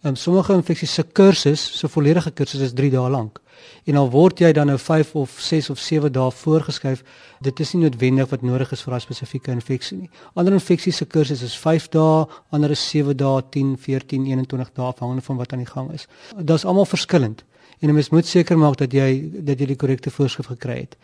Ehm 0.00 0.08
um, 0.08 0.16
sommige 0.16 0.52
infeksies 0.52 0.94
se 0.94 1.02
kursus, 1.02 1.78
so 1.78 1.88
volledige 1.88 2.30
kursus 2.30 2.60
is 2.60 2.72
3 2.72 2.90
dae 2.90 3.10
lank. 3.10 3.40
En 3.84 3.96
al 3.96 4.10
word 4.10 4.38
jy 4.38 4.52
dan 4.52 4.66
nou 4.66 4.78
5 4.78 5.14
of 5.14 5.30
6 5.38 5.70
of 5.70 5.78
7 5.78 6.12
dae 6.12 6.30
voorgeskryf, 6.30 7.02
dit 7.40 7.60
is 7.60 7.72
nie 7.72 7.82
noodwendig 7.82 8.28
wat 8.28 8.42
nodig 8.42 8.72
is 8.72 8.82
vir 8.82 8.94
'n 8.94 9.00
spesifieke 9.00 9.50
infeksie 9.50 9.98
nie. 9.98 10.10
Ander 10.34 10.52
infeksies 10.52 10.96
se 10.96 11.04
kursus 11.04 11.42
is 11.42 11.58
5 11.58 11.88
dae, 11.88 12.26
ander 12.50 12.70
is 12.70 12.88
7 12.88 13.16
dae, 13.16 13.42
10, 13.50 13.76
14, 13.78 14.26
21 14.26 14.72
dae 14.72 14.86
afhangende 14.86 15.22
van 15.22 15.36
wat 15.36 15.52
aan 15.52 15.58
die 15.58 15.72
gang 15.72 15.92
is. 15.92 16.06
Dit 16.36 16.50
is 16.50 16.64
almal 16.64 16.84
verskillend 16.84 17.44
en 17.80 17.88
'n 17.88 17.94
mens 17.94 18.08
moet 18.10 18.26
seker 18.26 18.58
maak 18.58 18.76
dat 18.76 18.92
jy 18.92 19.30
dat 19.44 19.58
jy 19.58 19.66
die 19.66 19.76
korrekte 19.76 20.10
voorskrif 20.10 20.46
gekry 20.46 20.78
het. 20.80 20.96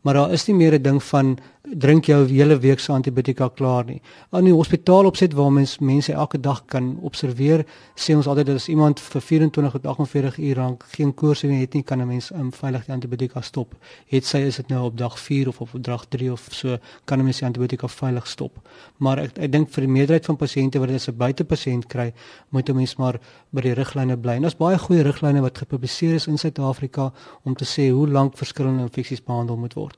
Maar 0.00 0.14
daar 0.14 0.32
is 0.32 0.46
nie 0.46 0.56
meer 0.56 0.74
'n 0.74 0.82
ding 0.82 1.02
van 1.02 1.38
drink 1.62 2.04
jou 2.08 2.24
hele 2.26 2.58
week 2.58 2.80
se 2.80 2.92
antibiotika 2.92 3.48
klaar 3.48 3.84
nie. 3.84 4.00
Aan 4.30 4.44
die 4.44 4.54
hospitaal 4.54 5.04
opset 5.04 5.34
waar 5.36 5.52
mens 5.52 5.78
mense 5.78 6.12
elke 6.12 6.40
dag 6.40 6.62
kan 6.72 6.94
observeer, 7.06 7.66
sê 7.94 8.16
ons 8.16 8.26
altyd 8.26 8.46
dat 8.46 8.56
as 8.56 8.68
iemand 8.68 9.00
vir 9.00 9.22
24 9.22 9.72
tot 9.72 9.86
48 9.86 10.38
uur 10.38 10.56
lank 10.56 10.84
geen 10.96 11.12
koors 11.14 11.42
het 11.42 11.74
nie, 11.74 11.82
kan 11.82 12.00
'n 12.00 12.06
mens 12.06 12.30
um, 12.32 12.52
veilig 12.52 12.84
die 12.84 12.92
antibiotika 12.92 13.40
stop. 13.40 13.74
Het 14.06 14.24
sy 14.24 14.38
is 14.38 14.56
dit 14.56 14.68
nou 14.68 14.84
op 14.84 14.96
dag 14.98 15.18
4 15.18 15.48
of 15.48 15.60
op 15.60 15.70
dag 15.84 16.06
3 16.08 16.32
of 16.32 16.48
so, 16.50 16.78
kan 17.04 17.18
'n 17.18 17.24
mens 17.24 17.38
die 17.38 17.46
antibiotika 17.46 17.88
veilig 17.88 18.26
stop. 18.26 18.68
Maar 18.98 19.18
ek 19.18 19.38
ek 19.38 19.52
dink 19.52 19.68
vir 19.70 19.80
die 19.80 19.92
meerderheid 19.92 20.26
van 20.26 20.36
pasiënte 20.36 20.78
wat 20.78 20.88
dit 20.88 20.96
as 20.96 21.08
'n 21.08 21.16
buitepasiënt 21.16 21.86
kry, 21.86 22.12
moet 22.48 22.68
'n 22.68 22.76
mens 22.76 22.96
maar 22.96 23.20
by 23.50 23.60
die 23.60 23.74
riglyne 23.74 24.16
bly. 24.16 24.32
En 24.32 24.42
daar's 24.42 24.56
baie 24.56 24.78
goeie 24.78 25.02
riglyne 25.02 25.40
wat 25.40 25.58
gepubliseer 25.58 26.14
is 26.14 26.26
in 26.26 26.38
Suid-Afrika 26.38 27.12
om 27.44 27.54
te 27.54 27.64
sê 27.64 27.90
hoe 27.90 28.08
lank 28.08 28.36
verskillende 28.36 28.82
infeksies 28.82 29.22
behandel 29.22 29.56
moet 29.56 29.74
word. 29.74 29.89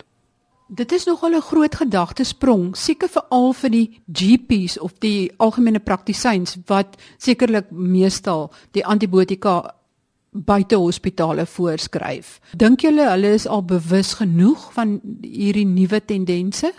Dit 0.73 0.93
is 0.93 1.05
nogal 1.05 1.35
'n 1.35 1.41
groot 1.41 1.75
gedagtesprong, 1.75 2.76
seker 2.76 3.09
veral 3.09 3.52
vir 3.52 3.71
die 3.71 4.00
GP's 4.07 4.79
of 4.79 4.93
die 4.99 5.33
algemene 5.37 5.81
praktisyns 5.81 6.57
wat 6.67 6.97
sekerlik 7.19 7.71
meestal 7.71 8.52
die 8.71 8.85
antibiotika 8.85 9.75
buite 10.31 10.76
hospitale 10.76 11.47
voorskryf. 11.47 12.41
Dink 12.57 12.81
julle 12.81 13.11
hulle 13.11 13.35
is 13.35 13.47
al 13.47 13.64
bewus 13.64 14.14
genoeg 14.14 14.73
van 14.73 15.00
hierdie 15.21 15.67
nuwe 15.67 16.05
tendense? 16.05 16.73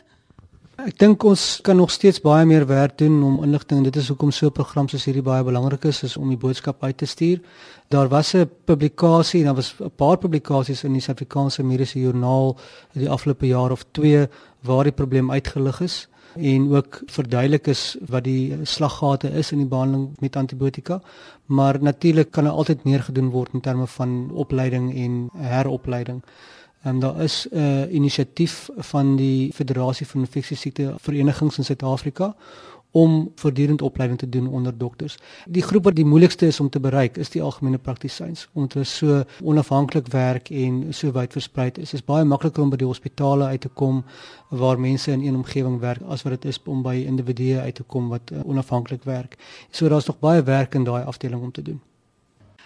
Ek 0.81 0.95
dink 0.97 1.21
ons 1.29 1.59
kan 1.61 1.77
nog 1.77 1.91
steeds 1.93 2.17
baie 2.17 2.47
meer 2.49 2.63
werk 2.65 2.95
doen 2.97 3.19
om 3.21 3.35
inligting 3.45 3.77
en 3.77 3.85
dit 3.85 3.97
is 4.01 4.07
hoekom 4.09 4.31
so 4.31 4.47
'n 4.47 4.51
program 4.51 4.87
soos 4.89 5.05
hierdie 5.05 5.21
baie 5.21 5.43
belangrik 5.43 5.85
is, 5.85 6.03
is 6.03 6.17
om 6.17 6.29
die 6.29 6.37
boodskap 6.37 6.83
uit 6.83 6.97
te 6.97 7.05
stuur. 7.05 7.41
Daar 7.89 8.09
was 8.09 8.33
'n 8.33 8.49
publikasie 8.65 9.43
daar 9.43 9.55
was 9.55 9.75
'n 9.79 9.91
paar 9.95 10.17
publikasies 10.17 10.83
in 10.83 10.93
die 10.93 11.01
Suid-Afrikaanse 11.01 11.63
Mediese 11.63 11.99
Joernaal 11.99 12.57
die 12.93 13.09
afgelope 13.09 13.45
jaar 13.47 13.71
of 13.71 13.85
2 13.91 14.27
waar 14.63 14.83
die 14.83 14.91
probleem 14.91 15.31
uitgelig 15.31 15.81
is. 15.81 16.07
en 16.35 16.75
ook 16.75 17.01
verduidelik 17.05 17.67
is 17.67 17.97
wat 18.09 18.23
die 18.23 18.57
slaggate 18.63 19.29
is 19.29 19.51
in 19.51 19.57
die 19.57 19.67
behandeling 19.67 20.15
met 20.19 20.35
antibiotika. 20.35 21.01
Maar 21.45 21.81
natuurlik 21.81 22.31
kan 22.31 22.45
er 22.45 22.51
altyd 22.51 22.83
meer 22.83 23.03
gedoen 23.03 23.29
word 23.29 23.53
in 23.53 23.61
terme 23.61 23.87
van 23.87 24.31
opleiding 24.31 24.95
en 24.95 25.29
heropleiding. 25.37 26.23
En 26.83 26.99
daar 26.99 27.21
is 27.21 27.47
'n 27.49 27.57
uh, 27.57 27.93
inisiatief 27.93 28.69
van 28.77 29.15
die 29.15 29.53
Federasie 29.53 30.07
van 30.07 30.19
Infeksiesiekte 30.19 30.93
Verenigings 30.97 31.57
in 31.57 31.65
Suid-Afrika 31.65 32.35
om 32.91 33.31
voortdurend 33.35 33.81
opleiding 33.81 34.19
te 34.19 34.29
doen 34.29 34.47
onder 34.47 34.77
dokters. 34.77 35.17
Die 35.45 35.61
groep 35.61 35.83
wat 35.83 35.95
die 35.95 36.05
moeilikste 36.05 36.45
is 36.45 36.59
om 36.59 36.69
te 36.69 36.79
bereik 36.79 37.17
is 37.17 37.29
die 37.29 37.41
algemene 37.41 37.77
praktisyns 37.77 38.47
omdat 38.53 38.73
hulle 38.73 38.85
so 38.85 39.23
onafhanklik 39.43 40.07
werk 40.07 40.49
en 40.49 40.93
so 40.93 41.11
wyd 41.11 41.31
versprei 41.31 41.67
is. 41.67 41.73
Dit 41.73 41.93
is 41.93 42.05
baie 42.05 42.23
makliker 42.23 42.63
om 42.63 42.69
by 42.69 42.77
die 42.77 42.87
hospitale 42.87 43.45
uit 43.45 43.61
te 43.61 43.69
kom 43.69 44.03
waar 44.49 44.79
mense 44.79 45.11
in 45.11 45.25
een 45.25 45.35
omgewing 45.35 45.79
werk 45.79 46.01
as 46.07 46.21
wat 46.21 46.35
dit 46.37 46.45
is 46.45 46.61
om 46.65 46.83
by 46.83 46.95
individue 47.07 47.59
uit 47.59 47.75
te 47.75 47.83
kom 47.83 48.09
wat 48.09 48.31
uh, 48.31 48.45
onafhanklik 48.45 49.03
werk. 49.03 49.37
So 49.71 49.89
daar's 49.89 50.05
nog 50.05 50.19
baie 50.19 50.43
werk 50.43 50.75
in 50.75 50.83
daai 50.83 51.03
afdeling 51.03 51.41
om 51.41 51.51
te 51.51 51.61
doen. 51.61 51.81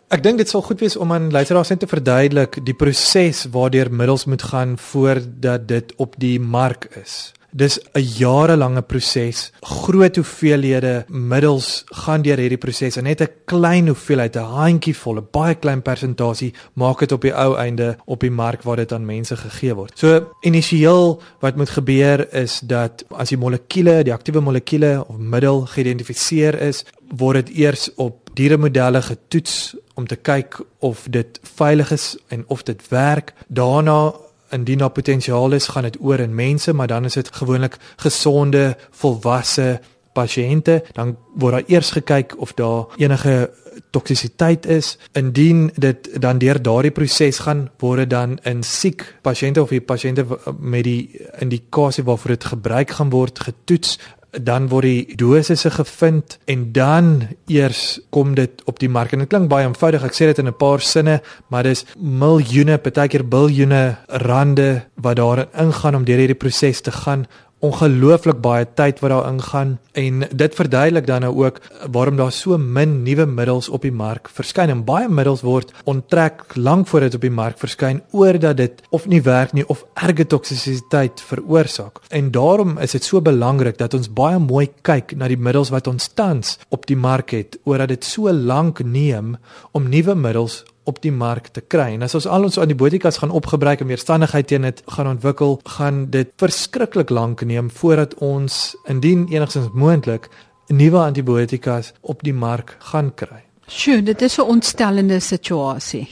Ek 0.08 0.22
dink 0.24 0.40
dit 0.40 0.48
sal 0.48 0.62
goed 0.64 0.80
wees 0.80 0.94
om 0.96 1.10
aan 1.12 1.26
luisteraars 1.36 1.74
net 1.74 1.82
te 1.84 1.88
verduidelik 1.92 2.62
die 2.64 2.76
proses 2.80 3.42
waardeur 3.52 3.90
middels 3.92 4.24
moet 4.32 4.44
gaan 4.54 4.78
voordat 4.80 5.66
dit 5.68 5.90
op 6.00 6.14
die 6.16 6.38
mark 6.40 6.86
is. 6.96 7.34
Dis 7.52 7.76
'n 7.92 8.00
jarelange 8.00 8.82
proses. 8.82 9.52
Groot 9.62 10.16
hoeveelhede 10.16 11.06
middels 11.10 11.84
gaan 11.86 12.22
deur 12.22 12.38
hierdie 12.38 12.58
proses 12.58 12.96
en 12.98 13.04
net 13.04 13.22
'n 13.22 13.28
klein 13.46 13.88
hoeveelheid, 13.88 14.36
'n 14.36 14.40
handjievol, 14.40 15.18
'n 15.18 15.28
baie 15.32 15.56
klein 15.56 15.82
persentasie 15.82 16.54
maak 16.74 17.00
dit 17.00 17.12
op 17.12 17.22
die 17.22 17.34
ou 17.34 17.58
einde 17.58 17.98
op 18.06 18.20
die 18.20 18.32
mark 18.32 18.64
waar 18.64 18.76
dit 18.78 18.94
aan 18.94 19.06
mense 19.06 19.36
gegee 19.36 19.76
word. 19.76 19.92
So 20.00 20.32
initieel 20.42 21.22
wat 21.40 21.56
moet 21.56 21.70
gebeur 21.70 22.34
is 22.34 22.62
dat 22.64 23.04
as 23.10 23.30
die 23.30 23.38
molekule, 23.38 24.04
die 24.04 24.14
aktiewe 24.14 24.40
molekule 24.40 25.04
of 25.08 25.18
middel 25.18 25.66
geïdentifiseer 25.66 26.62
is, 26.62 26.86
word 27.18 27.46
dit 27.46 27.58
eers 27.58 27.90
op 27.96 28.30
dieremodelle 28.34 29.02
getoets 29.02 29.76
om 29.98 30.08
te 30.08 30.16
kyk 30.16 30.60
of 30.86 31.08
dit 31.10 31.40
veilig 31.58 31.92
is 31.92 32.16
en 32.28 32.44
of 32.48 32.64
dit 32.64 32.82
werk. 32.94 33.34
Daarna 33.48 34.14
indien 34.54 34.78
daar 34.78 34.94
potensiaal 34.94 35.52
is, 35.52 35.68
gaan 35.68 35.84
dit 35.90 35.98
oor 36.00 36.20
in 36.20 36.36
mense, 36.36 36.74
maar 36.74 36.88
dan 36.88 37.06
is 37.06 37.14
dit 37.14 37.30
gewoonlik 37.36 37.78
gesonde, 37.96 38.78
volwasse 38.92 39.80
pasiënte. 40.14 40.84
Dan 40.94 41.18
word 41.36 41.54
daar 41.54 41.68
eers 41.68 41.92
gekyk 41.92 42.38
of 42.38 42.54
daar 42.54 42.86
enige 42.98 43.50
toksisiteit 43.90 44.66
is. 44.66 44.98
Indien 45.12 45.72
dit 45.76 46.22
dan 46.22 46.38
deur 46.38 46.62
daardie 46.62 46.92
proses 46.92 47.40
gaan, 47.46 47.68
word 47.82 48.06
dit 48.06 48.10
dan 48.10 48.38
in 48.44 48.64
siek 48.64 49.04
pasiënte 49.22 49.62
of 49.62 49.74
die 49.74 49.82
pasiënte 49.82 50.26
met 50.60 50.84
die 50.88 51.22
indikasie 51.42 52.06
waarvoor 52.08 52.38
dit 52.38 52.50
gebruik 52.54 52.96
gaan 53.00 53.10
word 53.14 53.40
getoets 53.40 53.98
dan 54.32 54.68
word 54.68 54.84
die 54.84 55.16
dosisse 55.16 55.70
gevind 55.72 56.38
en 56.46 56.72
dan 56.76 57.28
eers 57.48 58.00
kom 58.10 58.36
dit 58.36 58.62
op 58.66 58.80
die 58.80 58.90
mark. 58.90 59.14
En 59.14 59.24
dit 59.24 59.30
klink 59.30 59.50
baie 59.50 59.66
eenvoudig 59.68 60.04
ek 60.04 60.16
sê 60.16 60.28
dit 60.28 60.40
in 60.40 60.48
'n 60.48 60.58
paar 60.58 60.80
sinne 60.80 61.22
maar 61.50 61.64
dis 61.64 61.86
miljoene 61.96 62.78
partykeer 62.78 63.28
biljoene 63.28 63.98
rande 64.08 64.84
wat 64.96 65.16
daarin 65.16 65.48
ingaan 65.54 65.96
om 65.96 66.06
deur 66.06 66.18
hierdie 66.18 66.36
proses 66.36 66.82
te 66.82 66.92
gaan 66.92 67.26
ongelooflik 67.66 68.42
baie 68.42 68.66
tyd 68.78 69.00
wat 69.02 69.12
daar 69.12 69.28
ingaan 69.32 69.78
en 69.98 70.26
dit 70.30 70.56
verduidelik 70.56 71.08
dan 71.08 71.22
nou 71.26 71.34
ook 71.46 71.60
waarom 71.92 72.18
daar 72.18 72.32
so 72.32 72.58
min 72.58 73.04
nuwe 73.04 73.26
middels 73.26 73.70
op 73.70 73.82
die 73.82 73.92
mark 73.92 74.30
verskyn 74.30 74.70
en 74.70 74.84
baie 74.86 75.10
middels 75.10 75.42
word 75.42 75.74
onttrek 75.90 76.56
lank 76.56 76.88
voor 76.88 77.08
dit 77.08 77.16
op 77.16 77.26
die 77.26 77.34
mark 77.34 77.58
verskyn 77.58 78.02
oordat 78.12 78.58
dit 78.58 78.84
of 78.90 79.08
nie 79.08 79.22
werk 79.22 79.54
nie 79.54 79.66
of 79.68 79.86
erge 79.94 80.28
toksisiteit 80.28 81.22
veroorsaak. 81.22 82.00
En 82.10 82.32
daarom 82.32 82.78
is 82.78 82.92
dit 82.92 83.04
so 83.04 83.22
belangrik 83.22 83.78
dat 83.78 83.94
ons 83.94 84.14
baie 84.14 84.40
mooi 84.40 84.68
kyk 84.82 85.16
na 85.18 85.28
die 85.28 85.40
middels 85.40 85.74
wat 85.74 85.88
ons 85.88 86.08
tans 86.14 86.58
op 86.70 86.86
die 86.86 86.98
mark 86.98 87.34
het 87.34 87.58
oordat 87.64 87.96
dit 87.96 88.06
so 88.06 88.32
lank 88.32 88.84
neem 88.84 89.36
om 89.72 89.90
nuwe 89.90 90.16
middels 90.16 90.64
op 90.88 91.02
die 91.04 91.12
mark 91.12 91.50
te 91.52 91.62
kry. 91.62 91.92
En 91.96 92.06
as 92.08 92.16
ons 92.18 92.28
al 92.32 92.48
ons 92.48 92.60
antibiotikas 92.64 93.20
gaan 93.22 93.34
opgebruik 93.36 93.84
en 93.84 93.92
weerstandigheid 93.92 94.48
teen 94.48 94.68
dit 94.68 94.82
gaan 94.96 95.10
ontwikkel, 95.12 95.60
gaan 95.78 96.06
dit 96.14 96.32
verskriklik 96.40 97.12
lank 97.12 97.44
neem 97.48 97.70
voordat 97.80 98.16
ons 98.24 98.76
indien 98.88 99.28
enigstens 99.34 99.74
moontlik 99.74 100.30
nuwe 100.68 101.00
antibiotikas 101.00 101.94
op 102.02 102.24
die 102.24 102.36
mark 102.36 102.78
gaan 102.92 103.12
kry. 103.16 103.44
Sjoe, 103.68 104.02
dit 104.04 104.22
is 104.22 104.38
'n 104.40 104.48
ontstellende 104.48 105.20
situasie. 105.20 106.08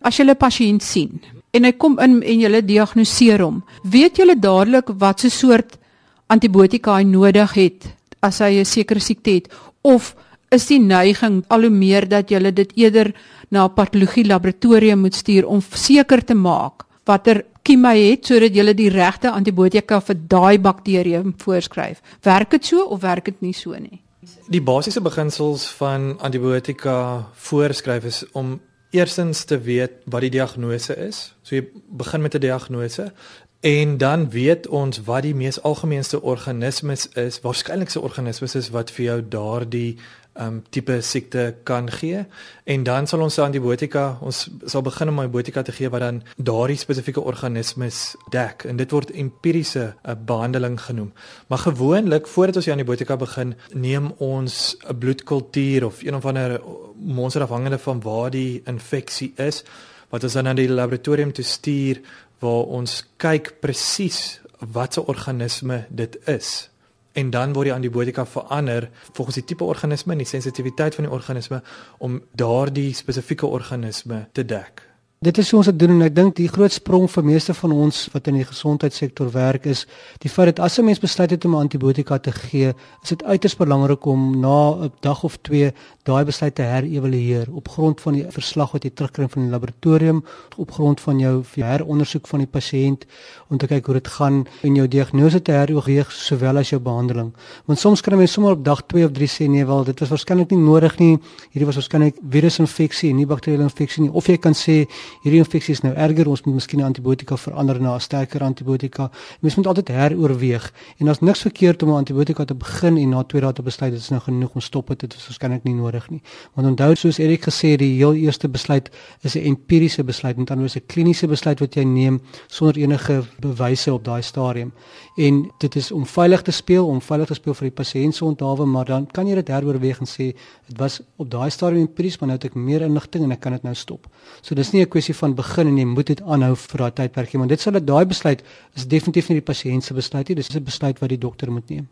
As 0.00 0.16
jy 0.16 0.24
'n 0.24 0.36
pasiënt 0.36 0.82
sien 0.82 1.20
en 1.52 1.64
hy 1.64 1.72
kom 1.72 1.98
in 1.98 2.22
en 2.22 2.40
jy 2.40 2.60
diagnoseer 2.64 3.40
hom, 3.40 3.64
weet 3.82 4.18
jy 4.18 4.34
dadelik 4.34 4.88
wat 4.98 5.20
se 5.20 5.30
soort 5.30 5.78
antibiotika 6.26 6.96
hy 6.96 7.04
nodig 7.04 7.54
het 7.54 7.96
as 8.20 8.38
hy 8.38 8.60
'n 8.60 8.64
sekere 8.64 9.00
siekte 9.00 9.30
het 9.30 9.48
of 9.82 10.14
is 10.50 10.66
die 10.66 10.80
neiging 10.80 11.44
al 11.48 11.60
hoe 11.60 11.70
meer 11.70 12.08
dat 12.08 12.30
jy 12.30 12.52
dit 12.52 12.72
eerder 12.76 13.12
na 13.52 13.64
'n 13.64 13.74
patologie 13.74 14.24
laboratorium 14.24 14.98
moet 14.98 15.14
stuur 15.14 15.46
om 15.46 15.60
seker 15.60 16.24
te 16.24 16.34
maak 16.34 16.86
watter 17.04 17.44
kiem 17.62 17.84
hy 17.84 17.98
het 17.98 18.26
sodat 18.26 18.54
jy 18.54 18.74
die 18.74 18.90
regte 18.90 19.30
antibiotika 19.30 20.00
vir 20.00 20.16
daai 20.30 20.58
bakterieë 20.62 21.22
voorskryf. 21.44 22.02
Werk 22.22 22.50
dit 22.56 22.66
so 22.66 22.86
of 22.86 23.02
werk 23.02 23.24
dit 23.30 23.40
nie 23.40 23.54
so 23.54 23.78
nie? 23.78 24.02
Die 24.48 24.62
basiese 24.62 25.02
beginsels 25.02 25.66
van 25.78 26.16
antibiotika 26.20 27.26
voorskryf 27.34 28.04
is 28.04 28.24
om 28.32 28.60
eerstens 28.92 29.44
te 29.44 29.58
weet 29.58 30.02
wat 30.06 30.20
die 30.20 30.30
diagnose 30.30 30.96
is. 30.96 31.32
So 31.42 31.56
jy 31.56 31.66
begin 31.88 32.22
met 32.22 32.34
'n 32.34 32.40
diagnose 32.40 33.12
en 33.60 33.98
dan 33.98 34.30
weet 34.30 34.68
ons 34.68 35.02
wat 35.06 35.22
die 35.22 35.34
mees 35.34 35.62
algemeenste 35.62 36.22
organismes 36.22 37.08
is, 37.14 37.40
waarskynlikste 37.40 38.00
organismes 38.00 38.54
is 38.54 38.70
wat 38.70 38.90
vir 38.90 39.04
jou 39.04 39.28
daardie 39.28 39.98
um 40.40 40.62
tipe 40.70 41.00
siekte 41.00 41.54
kan 41.62 41.90
gee. 41.90 42.24
En 42.64 42.82
dan 42.82 43.06
sal 43.06 43.20
ons 43.20 43.38
antibiotika 43.38 44.18
ons 44.20 44.48
sal 44.64 44.82
begin 44.82 45.08
om 45.08 45.18
antibiotika 45.18 45.62
te 45.62 45.72
gee 45.72 45.90
wat 45.92 46.00
dan 46.00 46.22
daardie 46.36 46.76
spesifieke 46.76 47.20
organismes 47.20 48.16
dek. 48.30 48.64
En 48.64 48.76
dit 48.76 48.90
word 48.90 49.10
empiriese 49.10 49.84
uh, 49.92 50.14
behandeling 50.26 50.80
genoem. 50.80 51.12
Maar 51.46 51.58
gewoonlik 51.58 52.26
voordat 52.26 52.56
ons 52.56 52.64
die 52.64 52.72
antibiotika 52.72 53.16
begin 53.16 53.54
neem 53.72 54.12
ons 54.18 54.76
'n 54.88 54.98
bloedkultuur 54.98 55.84
of 55.84 56.02
een 56.02 56.14
of 56.14 56.24
ander 56.24 56.60
monster 56.96 57.42
afhangende 57.42 57.78
van 57.78 58.00
waar 58.00 58.30
die 58.30 58.62
infeksie 58.64 59.32
is 59.36 59.64
wat 60.08 60.24
ons 60.24 60.32
dan 60.32 60.44
na 60.44 60.54
die 60.54 60.68
laboratorium 60.68 61.32
toe 61.32 61.44
stuur 61.44 62.00
waar 62.38 62.68
ons 62.78 63.04
kyk 63.16 63.54
presies 63.60 64.40
watse 64.72 65.06
organisme 65.06 65.84
dit 65.88 66.18
is 66.28 66.71
en 67.12 67.30
dan 67.30 67.52
word 67.52 67.70
die 67.70 67.74
antibiotika 67.74 68.26
verander 68.26 68.90
volgens 69.12 69.40
die 69.40 69.44
tipe 69.44 69.64
organisme 69.64 70.12
en 70.12 70.18
die 70.18 70.26
sensitiwiteit 70.26 70.94
van 70.94 71.04
die 71.04 71.12
organisme 71.12 71.62
om 71.98 72.22
daardie 72.32 72.94
spesifieke 72.94 73.46
organisme 73.46 74.26
te 74.32 74.44
dek. 74.44 74.92
Dit 75.22 75.38
is 75.38 75.50
hoe 75.50 75.60
ons 75.60 75.68
dit 75.70 75.76
doen 75.78 75.92
en 75.94 76.02
ek 76.02 76.14
dink 76.16 76.34
die 76.34 76.48
groot 76.50 76.74
sprong 76.74 77.04
vir 77.06 77.22
meeste 77.22 77.54
van 77.54 77.70
ons 77.84 77.98
wat 78.10 78.26
in 78.26 78.40
die 78.40 78.46
gesondheidssektor 78.48 79.28
werk 79.30 79.68
is 79.70 79.84
die 80.24 80.30
feit 80.32 80.50
dat 80.50 80.64
as 80.66 80.78
'n 80.78 80.84
mens 80.84 80.98
besluit 80.98 81.30
het 81.30 81.44
om 81.44 81.54
antibiotika 81.54 82.18
te 82.18 82.32
gee, 82.32 82.74
is 83.02 83.08
dit 83.08 83.22
uiters 83.22 83.54
belangrik 83.56 84.04
om 84.04 84.40
na 84.40 84.82
'n 84.82 84.92
dag 85.00 85.22
of 85.22 85.36
2 85.42 85.72
daai 86.02 86.24
besluit 86.26 86.54
te 86.58 86.64
herevalueer 86.66 87.46
op 87.54 87.68
grond 87.70 88.00
van 88.02 88.16
die 88.16 88.24
verslag 88.34 88.72
wat 88.74 88.82
jy 88.82 88.90
terugkry 88.90 89.28
van 89.30 89.44
die 89.44 89.52
laboratorium, 89.52 90.24
op 90.58 90.72
grond 90.74 91.00
van 91.00 91.20
jou 91.22 91.34
herondersoek 91.54 92.26
van 92.26 92.42
die 92.42 92.48
pasiënt 92.50 93.04
om 93.48 93.60
te 93.62 93.68
kyk 93.70 93.86
hoe 93.86 93.94
dit 94.00 94.08
gaan 94.16 94.40
en 94.66 94.78
jou 94.80 94.86
diagnose 94.90 95.38
te 95.46 95.54
heroorweeg 95.54 96.10
sowel 96.10 96.58
as 96.58 96.72
jou 96.72 96.80
behandeling. 96.82 97.30
Want 97.70 97.78
soms 97.78 98.02
kan 98.02 98.16
mense 98.18 98.34
sommer 98.34 98.56
op 98.56 98.64
dag 98.66 98.82
2 98.90 99.06
of 99.06 99.12
3 99.14 99.28
sê 99.30 99.46
nee 99.46 99.66
wel, 99.68 99.84
dit 99.86 100.02
was 100.02 100.10
waarskynlik 100.10 100.50
nie 100.50 100.58
nodig 100.58 100.98
nie. 100.98 101.12
Hierdie 101.52 101.68
was 101.70 101.78
waarskynlik 101.78 102.18
virusinfeksie 102.34 103.12
en 103.12 103.20
nie 103.20 103.28
bakteriële 103.30 103.68
infeksie 103.68 104.02
nie. 104.02 104.10
Of 104.10 104.26
jy 104.26 104.40
kan 104.42 104.58
sê 104.58 104.80
hierdie 105.22 105.42
infeksie 105.44 105.76
is 105.76 105.84
nou 105.86 105.94
erger, 105.94 106.26
ons 106.26 106.42
moet 106.48 106.58
miskien 106.58 106.82
antibiotika 106.82 107.38
verander 107.38 107.78
na 107.80 107.94
'n 107.94 108.00
sterker 108.00 108.42
antibiotika. 108.42 109.10
Mens 109.40 109.54
moet 109.54 109.66
altyd 109.66 109.88
heroorweeg 109.88 110.72
en 110.98 111.06
daar's 111.06 111.20
niks 111.20 111.46
verkeerd 111.46 111.82
om 111.82 111.90
'n 111.90 112.02
antibiotika 112.02 112.44
te 112.44 112.54
begin 112.54 112.96
en 112.96 113.08
na 113.08 113.22
2 113.22 113.40
dae 113.40 113.52
te 113.52 113.62
besluit 113.62 113.92
dit 113.92 114.00
is 114.00 114.10
nou 114.10 114.20
genoeg 114.20 114.50
om 114.54 114.60
stop 114.60 114.88
dit, 114.88 115.00
dit 115.00 115.14
is 115.14 115.26
waarskynlik 115.28 115.64
nie 115.64 115.74
nodig 115.74 115.91
nie. 116.10 116.22
Want 116.54 116.68
onthou 116.68 116.94
soos 116.94 117.18
Erik 117.18 117.44
gesê 117.44 117.74
het, 117.74 117.78
die 117.78 117.96
heel 117.96 118.14
eerste 118.14 118.48
besluit 118.48 118.90
is 119.22 119.34
'n 119.34 119.44
empiriese 119.44 120.04
besluit, 120.04 120.36
met 120.36 120.50
ander 120.50 120.66
woorde 120.66 120.80
'n 120.80 120.86
kliniese 120.86 121.26
besluit 121.26 121.60
wat 121.60 121.74
jy 121.74 121.84
neem 121.84 122.20
sonder 122.46 122.76
enige 122.76 123.22
bewyse 123.40 123.92
op 123.92 124.04
daai 124.04 124.22
stadium. 124.22 124.72
En 125.16 125.50
dit 125.58 125.76
is 125.76 125.92
om 125.92 126.06
veilig 126.06 126.42
te 126.42 126.50
speel, 126.50 126.86
om 126.86 127.00
veilig 127.00 127.26
te 127.26 127.34
speel 127.34 127.54
vir 127.54 127.68
die 127.68 127.84
pasiënt 127.84 128.14
se 128.14 128.24
onthawe, 128.24 128.64
maar 128.64 128.84
dan 128.84 129.06
kan 129.06 129.26
jy 129.26 129.34
dit 129.34 129.48
heroorweeg 129.48 130.00
en 130.00 130.06
sê 130.06 130.32
dit 130.68 130.78
was 130.78 131.00
op 131.16 131.30
daai 131.30 131.50
stadium 131.50 131.80
empiries, 131.80 132.18
maar 132.18 132.28
nou 132.28 132.38
het 132.38 132.44
ek 132.50 132.54
meer 132.54 132.80
inligting 132.80 133.24
en 133.24 133.32
ek 133.32 133.40
kan 133.40 133.52
dit 133.52 133.62
nou 133.62 133.74
stop. 133.74 134.06
So 134.40 134.54
dis 134.54 134.72
nie 134.72 134.82
'n 134.82 134.88
kwessie 134.88 135.14
van 135.14 135.34
begin 135.34 135.66
en 135.66 135.78
jy 135.78 135.84
moet 135.84 136.06
dit 136.06 136.22
aanhou 136.22 136.56
vir 136.56 136.78
daai 136.78 136.92
tydperkie, 136.92 137.38
want 137.38 137.50
dit 137.50 137.60
sal 137.60 137.72
daai 137.72 138.04
besluit 138.06 138.42
is 138.74 138.86
definitief 138.86 139.28
nie 139.28 139.40
die 139.40 139.52
pasiënt 139.52 139.84
se 139.84 139.94
besluit 139.94 140.28
nie, 140.28 140.34
dis 140.36 140.48
'n 140.54 140.64
besluit 140.64 140.98
wat 140.98 141.08
die 141.08 141.18
dokter 141.18 141.52
moet 141.52 141.68
neem. 141.68 141.88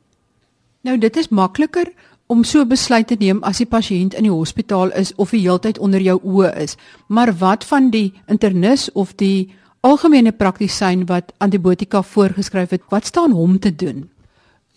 Nou 0.82 0.98
dit 0.98 1.16
is 1.16 1.28
makliker 1.28 1.92
om 2.30 2.44
so 2.46 2.62
besluit 2.66 3.08
te 3.10 3.16
neem 3.18 3.40
as 3.42 3.58
die 3.58 3.66
pasiënt 3.66 4.14
in 4.14 4.28
die 4.28 4.32
hospitaal 4.32 4.92
is 4.94 5.10
of 5.18 5.32
die 5.34 5.42
heeltyd 5.42 5.80
onder 5.82 6.02
jou 6.04 6.14
oë 6.22 6.52
is. 6.62 6.76
Maar 7.08 7.32
wat 7.40 7.66
van 7.66 7.90
die 7.90 8.12
internis 8.30 8.86
of 8.92 9.16
die 9.18 9.50
algemene 9.80 10.30
praktisyn 10.32 11.06
wat 11.10 11.32
antibiotika 11.42 12.04
voorgeskryf 12.06 12.70
het, 12.76 12.86
wat 12.94 13.10
staan 13.10 13.34
hom 13.34 13.58
te 13.58 13.74
doen? 13.74 14.06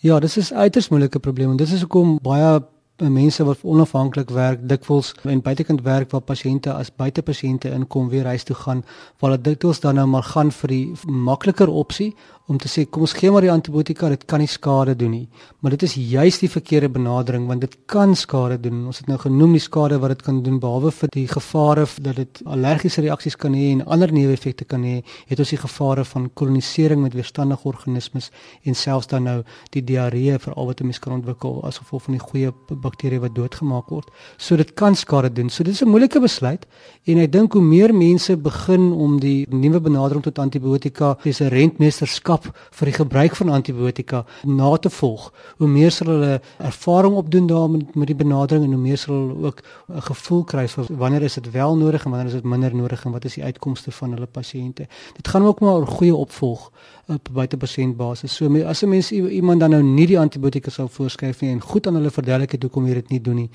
Ja, 0.02 0.18
dis 0.20 0.36
is 0.36 0.52
uiters 0.52 0.90
moeilike 0.90 1.22
probleem 1.22 1.54
en 1.54 1.60
dit 1.60 1.70
is 1.70 1.84
hoekom 1.86 2.18
baie 2.22 2.58
mense 3.02 3.44
wat 3.44 3.62
onafhanklik 3.62 4.30
werk 4.30 4.68
dikwels 4.68 5.14
en 5.22 5.40
buitekant 5.42 5.82
werk 5.82 6.10
waar 6.10 6.22
pasiënte 6.22 6.70
as 6.72 6.92
buitepasiënte 6.94 7.70
inkom 7.74 8.08
weer 8.08 8.26
huis 8.30 8.44
toe 8.46 8.56
gaan 8.56 8.84
waar 9.18 9.34
dit 9.34 9.44
dikwels 9.44 9.80
dan 9.80 9.94
nou 9.94 10.06
maar 10.06 10.22
gaan 10.22 10.50
vir 10.50 10.68
die 10.68 10.92
makliker 11.06 11.68
opsie 11.68 12.14
om 12.46 12.58
te 12.60 12.68
sê 12.68 12.82
kom 12.84 13.06
ons 13.06 13.14
gee 13.16 13.30
maar 13.32 13.40
die 13.40 13.52
antibiotika 13.52 14.10
dit 14.12 14.24
kan 14.28 14.42
nie 14.42 14.50
skade 14.50 14.92
doen 15.00 15.14
nie. 15.14 15.28
Maar 15.64 15.72
dit 15.78 15.84
is 15.86 15.94
juist 15.96 16.42
die 16.44 16.50
verkeerde 16.52 16.90
benadering 16.92 17.46
want 17.48 17.62
dit 17.64 17.76
kan 17.88 18.12
skade 18.14 18.58
doen. 18.60 18.82
Ons 18.90 19.00
het 19.00 19.08
nou 19.08 19.16
genoem 19.22 19.54
die 19.56 19.62
skade 19.64 19.96
wat 20.02 20.12
dit 20.12 20.24
kan 20.26 20.42
doen 20.44 20.58
behalwe 20.60 20.92
vir 20.92 21.12
die 21.14 21.24
gevare 21.30 21.86
dat 22.04 22.18
dit 22.20 22.42
allergiese 22.44 23.00
reaksies 23.06 23.38
kan 23.40 23.56
hê 23.56 23.70
en 23.72 23.80
ander 23.96 24.12
neeweffekte 24.12 24.66
kan 24.68 24.84
hê 24.84 24.98
het 25.30 25.40
ons 25.40 25.54
die 25.54 25.60
gevare 25.62 26.04
van 26.04 26.26
kolonisering 26.36 27.00
met 27.00 27.16
weerstandige 27.16 27.68
organismes 27.70 28.28
en 28.64 28.76
selfs 28.76 29.08
dan 29.08 29.24
nou 29.24 29.38
die 29.72 29.84
diarree 29.84 30.36
veral 30.38 30.68
wat 30.68 30.80
'n 30.80 30.92
mens 30.92 31.00
kan 31.00 31.16
ontwikkel 31.16 31.64
as 31.64 31.78
gevolg 31.78 32.02
van 32.02 32.18
die 32.18 32.24
goeie 32.28 32.52
bakterieë 32.68 33.20
wat 33.20 33.34
doodgemaak 33.34 33.88
word. 33.88 34.10
So 34.36 34.56
dit 34.56 34.74
kan 34.74 34.94
skade 34.94 35.32
doen. 35.32 35.48
So 35.48 35.64
dit 35.64 35.72
is 35.72 35.82
'n 35.82 35.88
moeilike 35.88 36.20
besluit 36.20 36.66
en 37.04 37.18
ek 37.18 37.32
dink 37.32 37.52
hoe 37.52 37.62
meer 37.62 37.94
mense 37.94 38.36
begin 38.36 38.92
om 38.92 39.20
die 39.20 39.46
nuwe 39.48 39.80
benadering 39.80 40.22
tot 40.22 40.38
antibiotika 40.38 41.16
dis 41.22 41.40
'n 41.40 41.48
rentmeesterskap 41.48 42.33
wetenskap 42.34 42.74
vir 42.74 42.90
die 42.90 42.94
gebruik 42.94 43.36
van 43.36 43.48
antibiotika 43.50 44.24
na 44.44 44.76
te 44.76 44.90
volg. 44.90 45.32
Hoe 45.58 45.68
meer 45.68 45.90
sal 45.90 46.08
hulle 46.08 46.40
ervaring 46.58 47.14
opdoen 47.14 47.46
daarmee 47.46 47.86
met 47.94 48.06
die 48.06 48.16
benadering 48.16 48.64
en 48.64 48.72
hoe 48.72 48.80
meer 48.80 48.98
sal 48.98 49.14
hulle 49.14 49.46
ook 49.46 49.62
'n 49.88 50.00
gevoel 50.00 50.44
kry 50.44 50.66
vir 50.68 50.86
wanneer 50.88 51.22
is 51.22 51.34
dit 51.34 51.50
wel 51.50 51.76
nodig 51.76 52.04
en 52.04 52.10
wanneer 52.10 52.28
is 52.28 52.40
dit 52.40 52.44
minder 52.44 52.74
nodig 52.74 53.04
en 53.04 53.12
wat 53.12 53.24
is 53.24 53.34
die 53.34 53.44
uitkomste 53.44 53.90
van 53.90 54.12
hulle 54.12 54.26
pasiënte. 54.26 54.86
Dit 55.16 55.28
gaan 55.28 55.44
ook 55.44 55.60
maar 55.60 55.74
oor 55.74 55.86
goeie 55.86 56.14
opvolg 56.14 56.70
op 57.06 57.28
buite 57.32 57.56
pasiëntbasis. 57.56 58.34
So 58.34 58.64
as 58.64 58.82
'n 58.82 58.88
mens 58.88 59.12
iemand 59.12 59.60
dan 59.60 59.70
nou 59.70 59.82
nie 59.82 60.06
die 60.06 60.18
antibiotika 60.18 60.70
sou 60.70 60.88
voorskryf 60.88 61.40
nie 61.40 61.50
en 61.50 61.60
goed 61.60 61.86
aan 61.86 61.94
hulle 61.94 62.10
verduidelik 62.10 62.52
het 62.52 62.62
hoekom 62.62 62.86
jy 62.86 62.94
dit 62.94 63.08
nie 63.10 63.20
doen 63.20 63.34
nie, 63.34 63.50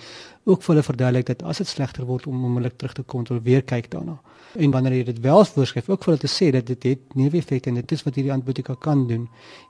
ook 0.50 0.64
vir 0.64 0.74
hulle 0.74 0.84
verduidelik 0.84 1.26
dat 1.26 1.44
as 1.44 1.62
dit 1.62 1.68
slegter 1.68 2.06
word 2.06 2.28
om 2.28 2.44
onmiddellik 2.46 2.78
terug 2.78 2.94
te 2.94 3.04
kom, 3.04 3.24
wil 3.30 3.42
weer 3.46 3.64
kyk 3.64 3.92
daarna. 3.92 4.20
En 4.58 4.72
wanneer 4.72 4.96
jy 4.98 5.04
dit 5.12 5.20
wel 5.22 5.44
voorskryf, 5.46 5.90
ook 5.90 6.04
vir 6.04 6.14
hulle 6.14 6.22
te 6.24 6.32
sê 6.32 6.50
dat 6.54 6.66
dit 6.66 6.86
het 6.90 7.16
neeweffekte 7.16 7.70
en 7.70 7.76
dit 7.78 7.92
is 7.94 8.02
wat 8.06 8.16
hierdie 8.18 8.32
antibiotika 8.34 8.74
kan 8.82 9.04
doen 9.08 9.28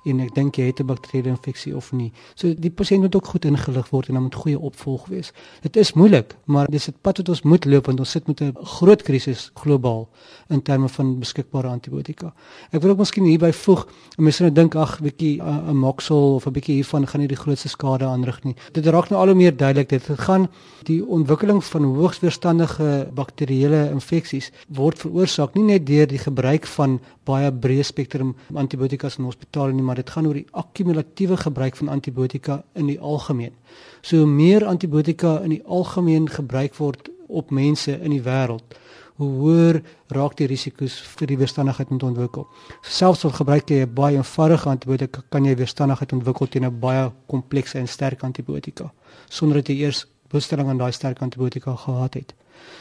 en 0.07 0.21
ek 0.23 0.31
dink 0.35 0.55
jy 0.55 0.69
het 0.69 0.79
'n 0.79 0.87
bakterieële 0.87 1.35
infeksie 1.35 1.75
of 1.75 1.91
nie. 1.91 2.11
So 2.35 2.53
die 2.53 2.71
pasiënt 2.71 3.01
moet 3.01 3.15
ook 3.15 3.25
goed 3.25 3.45
ingelig 3.45 3.89
word 3.89 4.07
en 4.07 4.13
dan 4.13 4.23
moet 4.23 4.35
goeie 4.35 4.59
opvolg 4.59 5.07
wees. 5.07 5.33
Dit 5.61 5.75
is 5.75 5.93
moeilik, 5.93 6.35
maar 6.45 6.67
dis 6.67 6.87
'n 6.87 6.95
pad 7.01 7.17
wat 7.17 7.29
ons 7.29 7.41
moet 7.41 7.65
loop 7.65 7.85
want 7.85 7.99
ons 7.99 8.11
sit 8.11 8.27
met 8.27 8.41
'n 8.41 8.55
groot 8.63 9.01
krisis 9.01 9.51
globaal 9.53 10.07
in 10.49 10.61
terme 10.61 10.89
van 10.89 11.19
beskikbare 11.19 11.67
antibiotika. 11.67 12.33
Ek 12.71 12.81
wil 12.81 12.91
ook 12.91 12.97
miskien 12.97 13.23
hierby 13.23 13.51
voeg, 13.51 13.87
mense 14.17 14.43
nou 14.43 14.53
dink 14.53 14.75
ag, 14.75 14.99
bietjie 15.01 15.41
'n 15.41 15.75
moksel 15.75 16.35
of 16.35 16.45
'n 16.45 16.51
bietjie 16.51 16.75
hiervan 16.75 17.07
gaan 17.07 17.19
nie 17.19 17.27
die 17.27 17.35
grootste 17.35 17.67
skade 17.67 18.05
aanrig 18.05 18.43
nie. 18.43 18.55
Dit 18.71 18.85
raak 18.85 19.09
nou 19.09 19.21
al 19.21 19.27
hoe 19.27 19.35
meer 19.35 19.57
duidelik 19.57 19.89
dit 19.89 20.03
gaan 20.03 20.47
die 20.87 20.99
ontwikkeling 21.05 21.61
van 21.63 21.83
hoogs 21.83 22.19
weerstandige 22.23 22.89
bakterieële 23.15 23.89
infeksies 23.91 24.49
word 24.75 24.99
veroorsaak 25.01 25.55
nie 25.57 25.65
net 25.67 25.85
deur 25.87 26.07
die 26.07 26.21
gebruik 26.21 26.67
van 26.75 26.99
baie 27.27 27.51
breë 27.51 27.85
spektrum 27.85 28.35
antibiotika 28.55 29.11
in 29.17 29.27
hospitale 29.27 29.73
nie, 29.73 29.83
maar 29.83 29.99
dit 29.99 30.09
gaan 30.09 30.27
oor 30.27 30.39
die 30.39 30.47
akkumulatiewe 30.51 31.37
gebruik 31.37 31.75
van 31.75 31.89
antibiotika 31.89 32.63
in 32.75 32.87
die 32.87 32.99
algemeen. 32.99 33.53
So 34.01 34.25
meer 34.25 34.65
antibiotika 34.65 35.39
in 35.43 35.57
die 35.57 35.63
algemeen 35.65 36.29
gebruik 36.29 36.77
word 36.79 37.09
op 37.27 37.51
mense 37.51 37.99
in 37.99 38.15
die 38.15 38.23
wêreld, 38.25 38.77
hoe 39.19 39.29
hoër 39.41 39.81
raak 40.15 40.37
die 40.39 40.47
risiko's 40.47 40.95
vir 41.17 41.27
die 41.27 41.37
weerstandigheid 41.37 41.89
moet 41.91 42.03
ontwikkel. 42.07 42.47
Selfs 42.81 43.25
al 43.27 43.35
gebruik 43.35 43.69
jy 43.69 43.83
'n 43.83 43.93
baie 43.93 44.15
eenvoudige 44.15 44.69
antibiotika, 44.69 45.21
kan 45.29 45.45
jy 45.45 45.55
weerstandigheid 45.55 46.13
ontwikkel 46.13 46.47
teen 46.47 46.65
'n 46.65 46.79
baie 46.79 47.11
komplekse 47.27 47.77
en 47.77 47.87
sterk 47.87 48.23
antibiotika 48.23 48.91
sonder 49.29 49.61
dat 49.61 49.67
jy 49.71 49.85
eers 49.85 50.05
blootstelling 50.29 50.69
aan 50.69 50.77
daai 50.81 50.91
sterk 50.91 51.21
antibiotika 51.25 51.75
gehad 51.75 52.13
het. 52.13 52.33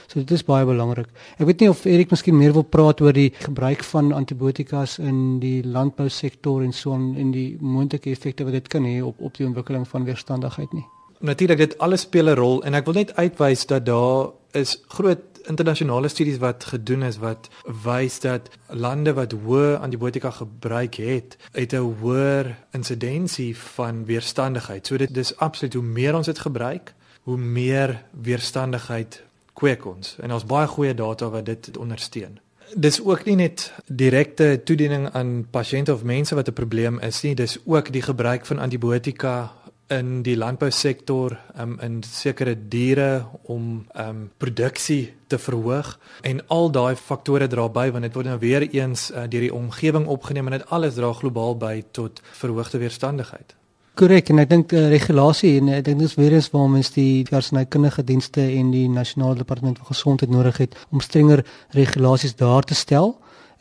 So 0.09 0.21
dit 0.21 0.31
is 0.31 0.45
baie 0.45 0.67
belangrik. 0.67 1.11
Ek 1.39 1.47
weet 1.47 1.63
nie 1.63 1.71
of 1.71 1.85
Erik 1.87 2.11
miskien 2.11 2.37
meer 2.39 2.55
wil 2.57 2.67
praat 2.67 3.01
oor 3.05 3.15
die 3.17 3.31
gebruik 3.45 3.85
van 3.91 4.13
antibiotikas 4.17 4.99
in 4.99 5.39
die 5.43 5.63
landbousektor 5.65 6.65
en 6.65 6.73
so 6.73 6.97
en 6.97 7.33
die 7.35 7.57
moontlike 7.61 8.11
effekte 8.11 8.47
wat 8.49 8.57
dit 8.59 8.69
kan 8.73 8.89
hê 8.89 8.99
op 9.05 9.21
op 9.21 9.37
die 9.39 9.47
ontwikkeling 9.47 9.87
van 9.89 10.09
weerstandigheid 10.09 10.73
nie. 10.73 10.87
Natuurlik 11.21 11.59
dit 11.59 11.79
alles 11.79 12.07
speel 12.07 12.31
'n 12.31 12.39
rol 12.39 12.63
en 12.65 12.75
ek 12.75 12.85
wil 12.85 12.95
net 12.95 13.17
uitwys 13.17 13.67
dat 13.67 13.87
daar 13.87 14.31
is 14.53 14.79
groot 14.89 15.19
internasionale 15.49 16.09
studies 16.09 16.39
wat 16.39 16.65
gedoen 16.65 17.03
is 17.03 17.19
wat 17.19 17.49
wys 17.85 18.21
dat 18.21 18.49
lande 18.67 19.13
wat 19.13 19.33
hoë 19.33 19.79
antibiotika 19.81 20.31
gebruik 20.31 20.95
het, 20.95 21.37
het 21.53 21.73
'n 21.73 21.95
hoër 22.01 22.57
insidensie 22.73 23.57
van 23.57 24.05
weerstandigheid. 24.05 24.87
So 24.87 24.97
dit 24.97 25.15
dis 25.15 25.37
absoluut 25.37 25.75
hoe 25.75 25.83
meer 25.83 26.15
ons 26.15 26.27
dit 26.27 26.39
gebruik, 26.39 26.95
hoe 27.29 27.37
meer 27.37 27.99
weerstandigheid 28.25 29.23
kweek 29.53 29.85
ons 29.87 30.15
en 30.25 30.33
ons 30.33 30.47
baie 30.49 30.69
goeie 30.71 30.95
data 30.97 31.29
wat 31.29 31.45
dit 31.45 31.77
ondersteun. 31.77 32.39
Dis 32.73 33.01
ook 33.05 33.25
nie 33.29 33.37
net 33.37 33.67
direkte 33.87 34.63
toediening 34.65 35.09
aan 35.17 35.43
pasiënte 35.53 35.93
of 35.93 36.05
mense 36.09 36.35
wat 36.35 36.49
'n 36.49 36.57
probleem 36.61 37.01
is 37.01 37.23
nie, 37.23 37.35
dis 37.35 37.59
ook 37.65 37.93
die 37.93 38.03
gebruik 38.03 38.47
van 38.47 38.59
antibiotika 38.59 39.53
in 39.89 40.23
die 40.23 40.37
landbousektor 40.37 41.37
um, 41.61 41.79
in 41.81 42.03
sekere 42.03 42.55
diere 42.69 43.27
om 43.43 43.87
um, 43.97 44.31
produksie 44.37 45.15
te 45.27 45.39
verhoog 45.39 45.99
en 46.23 46.43
al 46.49 46.71
daai 46.71 46.97
faktore 46.97 47.49
dra 47.49 47.69
by 47.69 47.91
want 47.91 48.05
dit 48.05 48.15
word 48.15 48.27
nou 48.27 48.39
weer 48.39 48.69
eens 48.69 49.11
uh, 49.11 49.25
deur 49.29 49.47
die 49.49 49.55
omgewing 49.55 50.07
opgeneem 50.07 50.47
en 50.47 50.59
dit 50.59 50.69
alles 50.71 50.95
dra 50.95 51.13
globaal 51.13 51.57
by 51.57 51.85
tot 51.91 52.21
verhoogde 52.33 52.79
weerstandigheid. 52.79 53.58
Korrek 53.99 54.29
en 54.31 54.39
ek 54.39 54.51
dink 54.53 54.73
uh, 54.79 54.85
regulasie 54.93 55.57
en 55.59 55.73
ek 55.75 55.89
dink 55.89 55.99
dis 55.99 56.13
weer 56.15 56.37
eens 56.37 56.47
waarom 56.53 56.77
ons 56.79 56.93
die 56.95 57.25
versnykundige 57.27 58.05
dienste 58.07 58.45
en 58.47 58.69
die 58.71 58.85
nasionale 58.87 59.41
departement 59.41 59.81
van 59.81 59.89
gesondheid 59.91 60.31
nodig 60.31 60.61
het 60.63 60.77
om 60.95 61.03
strenger 61.03 61.43
regulasies 61.75 62.37
daar 62.39 62.63
te 62.63 62.77
stel. 62.79 63.17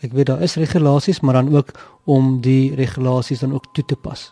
Ek 0.06 0.14
weet 0.14 0.30
daar 0.30 0.44
is 0.46 0.54
regulasies, 0.62 1.24
maar 1.26 1.40
dan 1.40 1.50
ook 1.56 1.72
om 2.06 2.36
die 2.46 2.76
regulasies 2.78 3.42
dan 3.42 3.56
ook 3.58 3.72
toe 3.74 3.86
te 3.90 3.98
pas. 3.98 4.28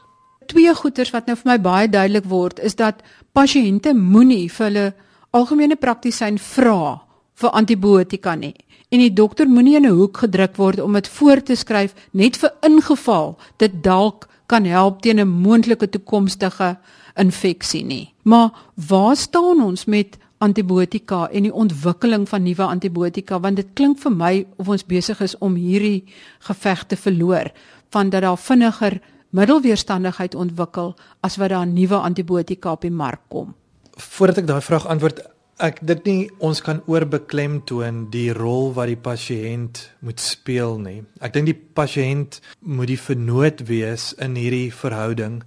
Twee 0.45 0.75
goeters 0.77 1.09
wat 1.15 1.25
nou 1.25 1.39
vir 1.39 1.51
my 1.55 1.57
baie 1.65 1.89
duidelik 1.89 2.29
word 2.29 2.61
is 2.61 2.77
dat 2.77 3.01
pasiënte 3.33 3.95
moenie 3.97 4.45
vir 4.59 4.65
hulle 4.67 4.85
algemene 5.33 5.79
praktisyn 5.79 6.37
vra 6.37 6.99
vir 7.33 7.57
antibiotika 7.57 8.35
nie. 8.37 8.53
En 8.93 9.01
die 9.01 9.09
dokter 9.09 9.49
moenie 9.49 9.79
in 9.81 9.89
'n 9.89 9.97
hoek 9.97 10.21
gedruk 10.21 10.55
word 10.61 10.79
om 10.79 10.93
dit 10.93 11.07
voor 11.07 11.41
te 11.41 11.55
skryf 11.55 11.97
net 12.13 12.37
vir 12.37 12.53
ingeval 12.61 13.37
dit 13.57 13.83
dalk 13.83 14.29
kan 14.45 14.65
help 14.65 15.01
teen 15.01 15.19
'n 15.19 15.27
moontlike 15.27 15.89
toekomstige 15.89 16.77
infeksie 17.15 17.85
nie. 17.85 18.13
Maar 18.23 18.49
waar 18.73 19.15
staan 19.15 19.63
ons 19.63 19.85
met 19.85 20.17
antibiotika 20.37 21.29
en 21.29 21.43
die 21.43 21.53
ontwikkeling 21.53 22.29
van 22.29 22.43
nuwe 22.43 22.63
antibiotika 22.63 23.39
want 23.39 23.55
dit 23.55 23.67
klink 23.73 23.99
vir 23.99 24.11
my 24.11 24.45
of 24.57 24.67
ons 24.67 24.85
besig 24.85 25.21
is 25.21 25.37
om 25.37 25.55
hierdie 25.55 26.03
geveg 26.39 26.85
te 26.85 26.95
verloor 26.95 27.51
van 27.89 28.09
dat 28.09 28.21
daar 28.21 28.37
vinniger 28.37 28.99
middelweerstandigheid 29.29 30.35
ontwikkel 30.35 30.95
as 31.21 31.37
wat 31.37 31.49
daar 31.49 31.67
nuwe 31.67 31.95
antibiotika 31.95 32.71
op 32.71 32.81
die 32.81 32.91
mark 32.91 33.21
kom. 33.27 33.55
Voordat 33.95 34.37
ek 34.37 34.47
daai 34.47 34.61
vraag 34.61 34.87
antwoord, 34.87 35.21
Ek 35.55 35.77
dit 35.87 36.01
nie 36.03 36.23
ons 36.43 36.59
kan 36.59 36.81
oorbeklem 36.91 37.61
toon 37.63 38.01
die 38.11 38.33
rol 38.35 38.73
wat 38.75 38.89
die 38.91 38.99
pasiënt 38.99 39.79
moet 40.03 40.19
speel 40.19 40.75
nie. 40.83 40.97
Ek 41.23 41.31
dink 41.31 41.47
die 41.47 41.55
pasiënt 41.55 42.41
moet 42.59 42.89
die 42.91 42.99
vernoot 42.99 43.63
wees 43.69 44.09
in 44.19 44.35
hierdie 44.35 44.67
verhouding 44.75 45.37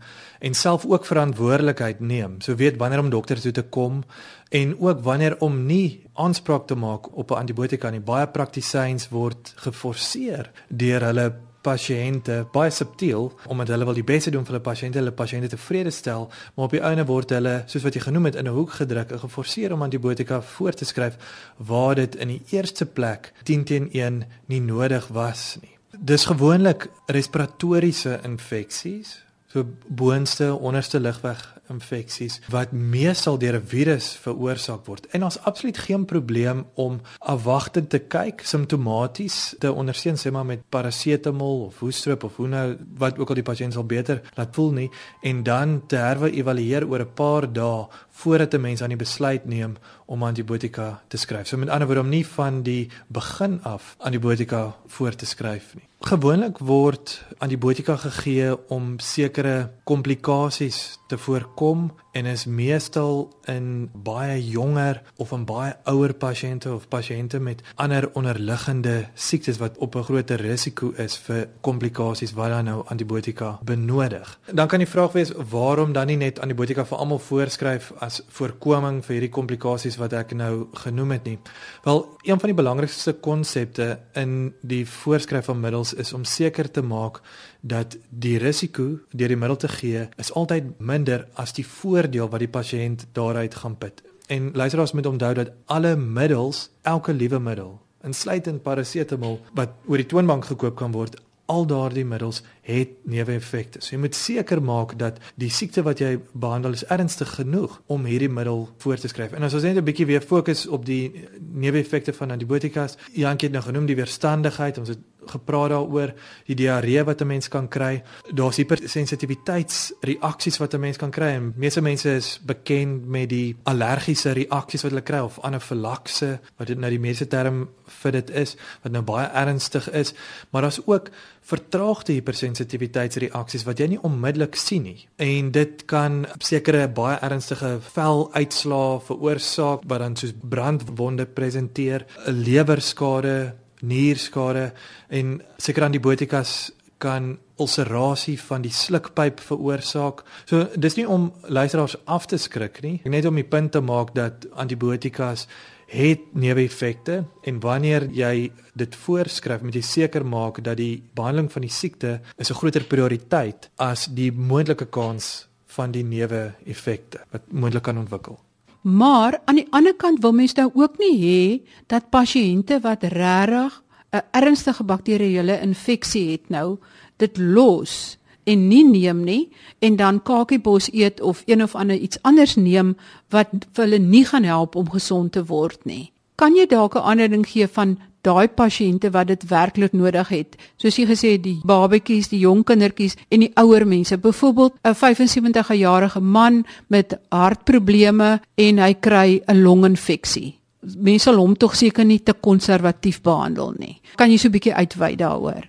en 0.40 0.57
self 0.57 0.87
ook 0.88 1.05
verantwoordelikheid 1.05 2.01
neem. 2.01 2.38
So 2.40 2.57
weet 2.57 2.81
wanneer 2.81 3.03
om 3.05 3.12
dokter 3.12 3.37
toe 3.37 3.53
te 3.53 3.66
kom 3.68 4.01
en 4.49 4.73
ook 4.81 5.05
wanneer 5.05 5.37
om 5.44 5.61
nie 5.68 6.09
aanspraak 6.16 6.64
te 6.73 6.75
maak 6.75 7.12
op 7.12 7.31
'n 7.31 7.44
antibiotika 7.44 7.90
nie. 7.90 8.01
Baie 8.01 8.27
praktisyns 8.27 9.11
word 9.12 9.53
geforseer 9.61 10.51
deur 10.71 11.05
hulle 11.05 11.35
pasiënte 11.68 12.40
baie 12.52 12.72
subtiel 12.72 13.31
omdat 13.46 13.72
hulle 13.74 13.88
wil 13.88 13.98
die 13.98 14.07
beste 14.07 14.33
doen 14.35 14.44
vir 14.46 14.57
hulle 14.57 14.64
pasiënte, 14.64 15.00
hulle 15.00 15.14
pasiënte 15.16 15.52
tevrede 15.52 15.92
stel, 15.94 16.28
maar 16.54 16.68
op 16.68 16.76
die 16.76 16.83
einde 16.85 17.07
word 17.09 17.35
hulle 17.37 17.54
soos 17.70 17.85
wat 17.87 17.96
jy 17.96 18.04
genoem 18.09 18.31
het 18.31 18.38
in 18.40 18.48
'n 18.48 18.57
hoek 18.59 18.72
gedruk 18.81 19.12
en 19.12 19.24
geforseer 19.26 19.72
om 19.72 19.83
antibiotika 19.83 20.40
voor 20.42 20.72
te 20.72 20.85
skryf 20.85 21.16
waar 21.57 21.94
dit 21.94 22.14
in 22.16 22.28
die 22.28 22.42
eerste 22.50 22.87
plek 22.87 23.33
10 23.44 23.64
teen 23.64 23.88
1 23.92 24.24
nie 24.46 24.61
nodig 24.61 25.09
was 25.09 25.59
nie. 25.61 25.74
Dis 25.98 26.24
gewoonlik 26.24 26.90
respiratoriese 27.07 28.20
infeksies, 28.22 29.24
so 29.46 29.64
boonste 29.88 30.54
onderste 30.54 31.00
lugweg 31.00 31.58
infeksies 31.70 32.40
wat 32.48 32.72
meestal 32.72 33.38
deur 33.38 33.57
'n 33.57 33.66
virus 33.66 34.16
veroorsaak 34.16 34.87
word. 34.87 35.07
En 35.07 35.24
ons 35.24 35.40
absoluut 35.40 35.78
geen 35.78 36.04
probleem 36.04 36.66
om 36.74 37.00
afwagtend 37.18 37.90
te 37.90 37.98
kyk, 37.98 38.40
simptomaties 38.44 39.54
te 39.59 39.72
ondersteun 39.72 40.16
sê 40.16 40.31
maar 40.31 40.46
met 40.46 40.68
parasetamol 40.68 41.64
of 41.64 41.78
hoestroop 41.78 42.24
of 42.24 42.37
hoe 42.37 42.48
nou 42.48 42.76
wat 42.96 43.18
ook 43.18 43.28
al 43.28 43.35
die 43.35 43.50
pasiënt 43.50 43.72
sal 43.72 43.85
beter 43.85 44.22
laat 44.35 44.54
voel 44.54 44.72
nie 44.72 44.90
en 45.22 45.42
dan 45.42 45.87
te 45.87 45.96
herwe 45.96 46.31
evalueer 46.31 46.88
oor 46.88 47.00
'n 47.00 47.14
paar 47.14 47.52
dae 47.52 47.87
voordat 48.18 48.54
'n 48.54 48.61
mens 48.61 48.83
aan 48.83 48.88
die 48.88 48.96
besluit 48.96 49.44
neem 49.44 49.76
om 50.07 50.22
antibiotika 50.22 51.02
te 51.09 51.16
skryf. 51.16 51.46
So 51.46 51.57
met 51.57 51.68
ander 51.68 51.87
woorde 51.87 52.02
om 52.02 52.09
nie 52.09 52.26
van 52.26 52.62
die 52.62 52.90
begin 53.07 53.62
af 53.62 53.94
antibiotika 53.98 54.76
voor 54.87 55.14
te 55.14 55.26
skryf 55.26 55.74
nie. 55.74 55.88
Gewoonlik 56.00 56.59
word 56.59 57.26
antibiotika 57.38 57.96
gegee 57.96 58.68
om 58.68 58.98
sekere 58.98 59.70
komplikasies 59.85 60.98
te 61.07 61.18
voorkom 61.18 61.92
en 62.18 62.26
is 62.26 62.44
meestal 62.44 63.28
in 63.46 63.90
baie 63.92 64.38
jonger 64.42 65.02
of 65.22 65.31
in 65.33 65.44
baie 65.46 65.74
ouer 65.90 66.14
pasiënte 66.18 66.70
of 66.72 66.88
pasiënte 66.90 67.38
met 67.42 67.62
ander 67.78 68.09
onderliggende 68.18 68.94
siektes 69.14 69.61
wat 69.62 69.78
op 69.78 69.94
'n 69.96 70.07
groter 70.09 70.40
risiko 70.40 70.90
is 70.96 71.16
vir 71.16 71.48
komplikasies 71.61 72.33
wat 72.33 72.48
dan 72.48 72.64
nou 72.64 72.83
antibiotika 72.87 73.59
benodig. 73.62 74.38
Dan 74.52 74.68
kan 74.68 74.78
die 74.78 74.88
vraag 74.88 75.12
wees 75.12 75.33
waarom 75.50 75.92
dan 75.92 76.07
nie 76.07 76.16
net 76.16 76.40
antibiotika 76.40 76.85
vir 76.85 76.98
almal 76.98 77.18
voorskryf 77.18 77.92
as 77.98 78.22
voorkoming 78.28 79.04
vir 79.04 79.12
hierdie 79.12 79.37
komplikasies 79.38 79.96
wat 79.96 80.12
ek 80.12 80.33
nou 80.33 80.66
genoem 80.72 81.11
het 81.11 81.24
nie. 81.24 81.38
Wel, 81.85 82.16
een 82.22 82.40
van 82.40 82.48
die 82.48 82.62
belangrikste 82.62 83.12
konsepte 83.12 83.98
in 84.12 84.54
die 84.61 84.87
voorskryf 84.87 85.44
van 85.44 85.61
middels 85.61 85.94
is 85.94 86.12
om 86.12 86.24
seker 86.24 86.70
te 86.70 86.83
maak 86.83 87.20
dat 87.61 87.97
die 88.11 88.38
risiko 88.38 88.99
deur 89.11 89.29
die 89.29 89.37
middel 89.37 89.57
te 89.57 89.68
gee 89.68 90.09
is 90.16 90.33
altyd 90.33 90.79
minder 90.79 91.27
as 91.35 91.53
die 91.53 91.66
voordeel 91.66 92.29
wat 92.29 92.44
die 92.44 92.49
pasiënt 92.49 93.07
daaruit 93.12 93.55
gaan 93.55 93.79
put. 93.79 94.03
En 94.29 94.51
luisteraars 94.53 94.92
moet 94.92 95.07
onthou 95.07 95.35
dat 95.35 95.53
alle 95.64 95.97
middels, 95.97 96.71
elke 96.83 97.12
liewe 97.12 97.38
middel, 97.38 97.81
insluitend 98.05 98.62
parasetamol 98.62 99.40
wat 99.55 99.73
oor 99.87 99.97
die 99.97 100.07
toonbank 100.07 100.44
gekoop 100.44 100.77
kan 100.77 100.92
word, 100.92 101.16
al 101.49 101.64
daardie 101.66 102.05
middels 102.05 102.42
het 102.68 102.90
neeweffekte. 103.09 103.81
So 103.81 103.94
jy 103.94 104.01
moet 104.03 104.16
seker 104.16 104.61
maak 104.61 104.92
dat 105.01 105.16
die 105.40 105.49
siekte 105.53 105.83
wat 105.87 106.03
jy 106.03 106.18
behandel 106.37 106.77
is 106.77 106.85
ernstig 106.92 107.31
genoeg 107.38 107.79
om 107.88 108.05
hierdie 108.05 108.29
middel 108.29 108.66
voor 108.85 109.01
te 109.01 109.09
skryf. 109.09 109.33
En 109.33 109.47
as 109.47 109.57
ons 109.57 109.64
net 109.64 109.77
'n 109.77 109.85
bietjie 109.85 110.07
weer 110.07 110.21
fokus 110.21 110.66
op 110.66 110.85
die 110.85 111.25
neeweffekte 111.40 112.12
van 112.12 112.31
antibiotikas, 112.31 112.99
Jankie 113.12 113.49
het 113.49 113.57
nou 113.57 113.64
genoem 113.64 113.87
die 113.87 113.97
weerstandigheid, 113.97 114.79
ons 114.79 114.88
het 114.88 114.99
gepraat 115.31 115.71
daaroor 115.71 116.12
die 116.47 116.57
diarree 116.57 117.05
wat 117.05 117.21
'n 117.21 117.27
mens 117.27 117.49
kan 117.49 117.69
kry. 117.69 118.03
Daar's 118.33 118.57
hipersensitiwiteitsreaksies 118.57 120.59
wat 120.59 120.75
'n 120.75 120.81
mens 120.81 120.97
kan 120.97 121.11
kry. 121.11 121.27
En 121.27 121.53
meeste 121.57 121.81
mense 121.81 122.14
is 122.14 122.41
bekend 122.45 123.07
met 123.07 123.29
die 123.29 123.57
allergiese 123.62 124.33
reaksies 124.33 124.83
wat 124.83 124.91
hulle 124.91 125.03
kry 125.03 125.19
of 125.19 125.38
anafilakse 125.41 126.41
wat 126.57 126.67
dit 126.67 126.79
nou 126.79 126.91
die 126.91 126.99
mediese 126.99 127.27
term 127.27 127.69
vir 128.03 128.12
dit 128.12 128.31
is 128.31 128.57
wat 128.83 128.93
nou 128.93 129.03
baie 129.03 129.27
ernstig 129.27 129.91
is, 129.91 130.14
maar 130.51 130.62
daar's 130.62 130.81
ook 130.87 131.11
vertraagde 131.49 132.12
hipersensitiwiteitsreaksies 132.12 133.64
wat 133.64 133.81
jy 133.81 133.87
nie 133.95 134.01
onmiddellik 134.05 134.57
sien 134.59 134.83
nie. 134.83 135.07
En 135.17 135.53
dit 135.55 135.85
kan 135.88 136.27
sekere 136.45 136.85
baie 136.93 137.17
ernstige 137.25 137.79
veluitslae 137.95 138.99
veroorsaak 139.09 139.87
wat 139.88 140.05
dan 140.05 140.17
soos 140.17 140.35
brandwonde 140.43 141.27
presenteer, 141.27 142.05
'n 142.27 142.43
lewerskade, 142.45 143.55
nierskade 143.81 144.73
en 145.09 145.43
sekere 145.59 145.87
antibiotikas 145.87 146.73
kan 146.99 147.38
ulcerasie 147.59 148.37
van 148.41 148.62
die 148.62 148.73
slukpyp 148.75 149.41
veroorsaak. 149.41 150.25
So 150.47 150.67
dis 150.77 150.97
nie 150.99 151.07
om 151.09 151.31
luisteraars 151.47 151.97
af 152.07 152.27
te 152.27 152.38
skrik 152.38 152.83
nie, 152.83 153.01
net 153.05 153.27
om 153.27 153.38
die 153.38 153.47
punt 153.47 153.73
te 153.73 153.83
maak 153.83 154.14
dat 154.14 154.47
antibiotikas 154.59 155.47
het 155.88 156.35
neeweffekte 156.37 157.23
en 157.49 157.61
wanneer 157.64 158.11
jy 158.12 158.51
dit 158.77 158.97
voorskryf 159.05 159.62
moet 159.64 159.79
jy 159.79 159.85
seker 159.87 160.27
maak 160.27 160.61
dat 160.64 160.77
die 160.77 161.01
behandeling 161.17 161.49
van 161.53 161.64
die 161.64 161.73
siekte 161.73 162.21
is 162.37 162.51
'n 162.51 162.61
groter 162.61 162.85
prioriteit 162.85 163.71
as 163.79 164.07
die 164.07 164.31
moontlike 164.33 164.91
kans 164.91 165.49
van 165.67 165.91
die 165.91 166.05
neeweffekte 166.05 167.25
wat 167.31 167.43
moontlik 167.53 167.83
kan 167.83 167.99
ontwikkel. 167.99 168.38
Maar 168.81 169.41
aan 169.45 169.55
die 169.55 169.67
ander 169.71 169.95
kant 169.95 170.21
wil 170.23 170.33
mens 170.33 170.55
nou 170.55 170.71
ook 170.75 170.99
nie 170.99 171.17
hê 171.19 171.43
dat 171.87 172.11
pasiënte 172.11 172.81
wat 172.81 173.03
regtig 173.03 173.83
'n 174.12 174.23
ernstige 174.31 174.85
bakterieële 174.85 175.61
infeksie 175.61 176.31
het 176.31 176.49
nou 176.49 176.79
dit 177.17 177.38
los 177.38 178.19
en 178.45 178.69
nie 178.69 178.85
neem 178.85 179.25
nie 179.25 179.53
en 179.79 179.97
dan 179.97 180.23
kakiebos 180.23 180.93
eet 180.93 181.21
of 181.21 181.43
een 181.47 181.62
of 181.62 181.75
ander 181.75 181.97
iets 181.97 182.23
anders 182.23 182.57
neem 182.57 182.97
wat 183.29 183.49
vir 183.73 183.85
hulle 183.85 183.99
nie 183.99 184.25
gaan 184.25 184.45
help 184.45 184.75
om 184.75 184.91
gesond 184.91 185.33
te 185.33 185.45
word 185.45 185.85
nie. 185.85 186.12
Kan 186.38 186.55
jy 186.55 186.68
dalk 186.70 186.94
'n 186.94 187.03
ander 187.03 187.29
ding 187.29 187.46
gee 187.46 187.66
van 187.66 187.98
daai 188.22 188.46
pasiënte 188.48 189.11
wat 189.11 189.27
dit 189.27 189.48
werklik 189.48 189.92
nodig 189.92 190.29
het? 190.29 190.57
Soos 190.77 190.96
jy 190.96 191.07
gesê 191.07 191.33
het, 191.33 191.42
die 191.42 191.61
babetjies, 191.64 192.29
die 192.29 192.38
jong 192.38 192.64
kindertjies 192.64 193.16
en 193.29 193.40
die 193.40 193.51
ouer 193.55 193.87
mense. 193.87 194.18
Byvoorbeeld 194.18 194.72
'n 194.85 194.94
75 194.94 195.74
jarige 195.74 196.20
man 196.20 196.64
met 196.87 197.18
hartprobleme 197.29 198.40
en 198.55 198.79
hy 198.79 198.94
kry 198.94 199.42
'n 199.46 199.62
longinfeksie. 199.62 200.55
Mense 200.96 201.22
sal 201.22 201.37
hom 201.37 201.57
tog 201.57 201.74
seker 201.74 202.05
nie 202.05 202.22
te 202.22 202.33
konservatief 202.33 203.20
behandel 203.20 203.74
nie. 203.79 204.01
Kan 204.16 204.31
jy 204.31 204.37
so 204.37 204.48
'n 204.48 204.53
bietjie 204.53 204.74
uitwy 204.74 205.16
daaroor? 205.16 205.68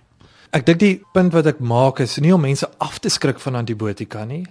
Ek 0.52 0.66
dink 0.66 0.78
die 0.78 1.02
punt 1.12 1.32
wat 1.32 1.46
ek 1.46 1.58
maak 1.58 2.00
is 2.00 2.18
nie 2.18 2.34
om 2.34 2.40
mense 2.40 2.68
af 2.78 2.98
te 2.98 3.08
skrik 3.08 3.40
van 3.40 3.54
antibiotika 3.54 4.24
nie, 4.24 4.46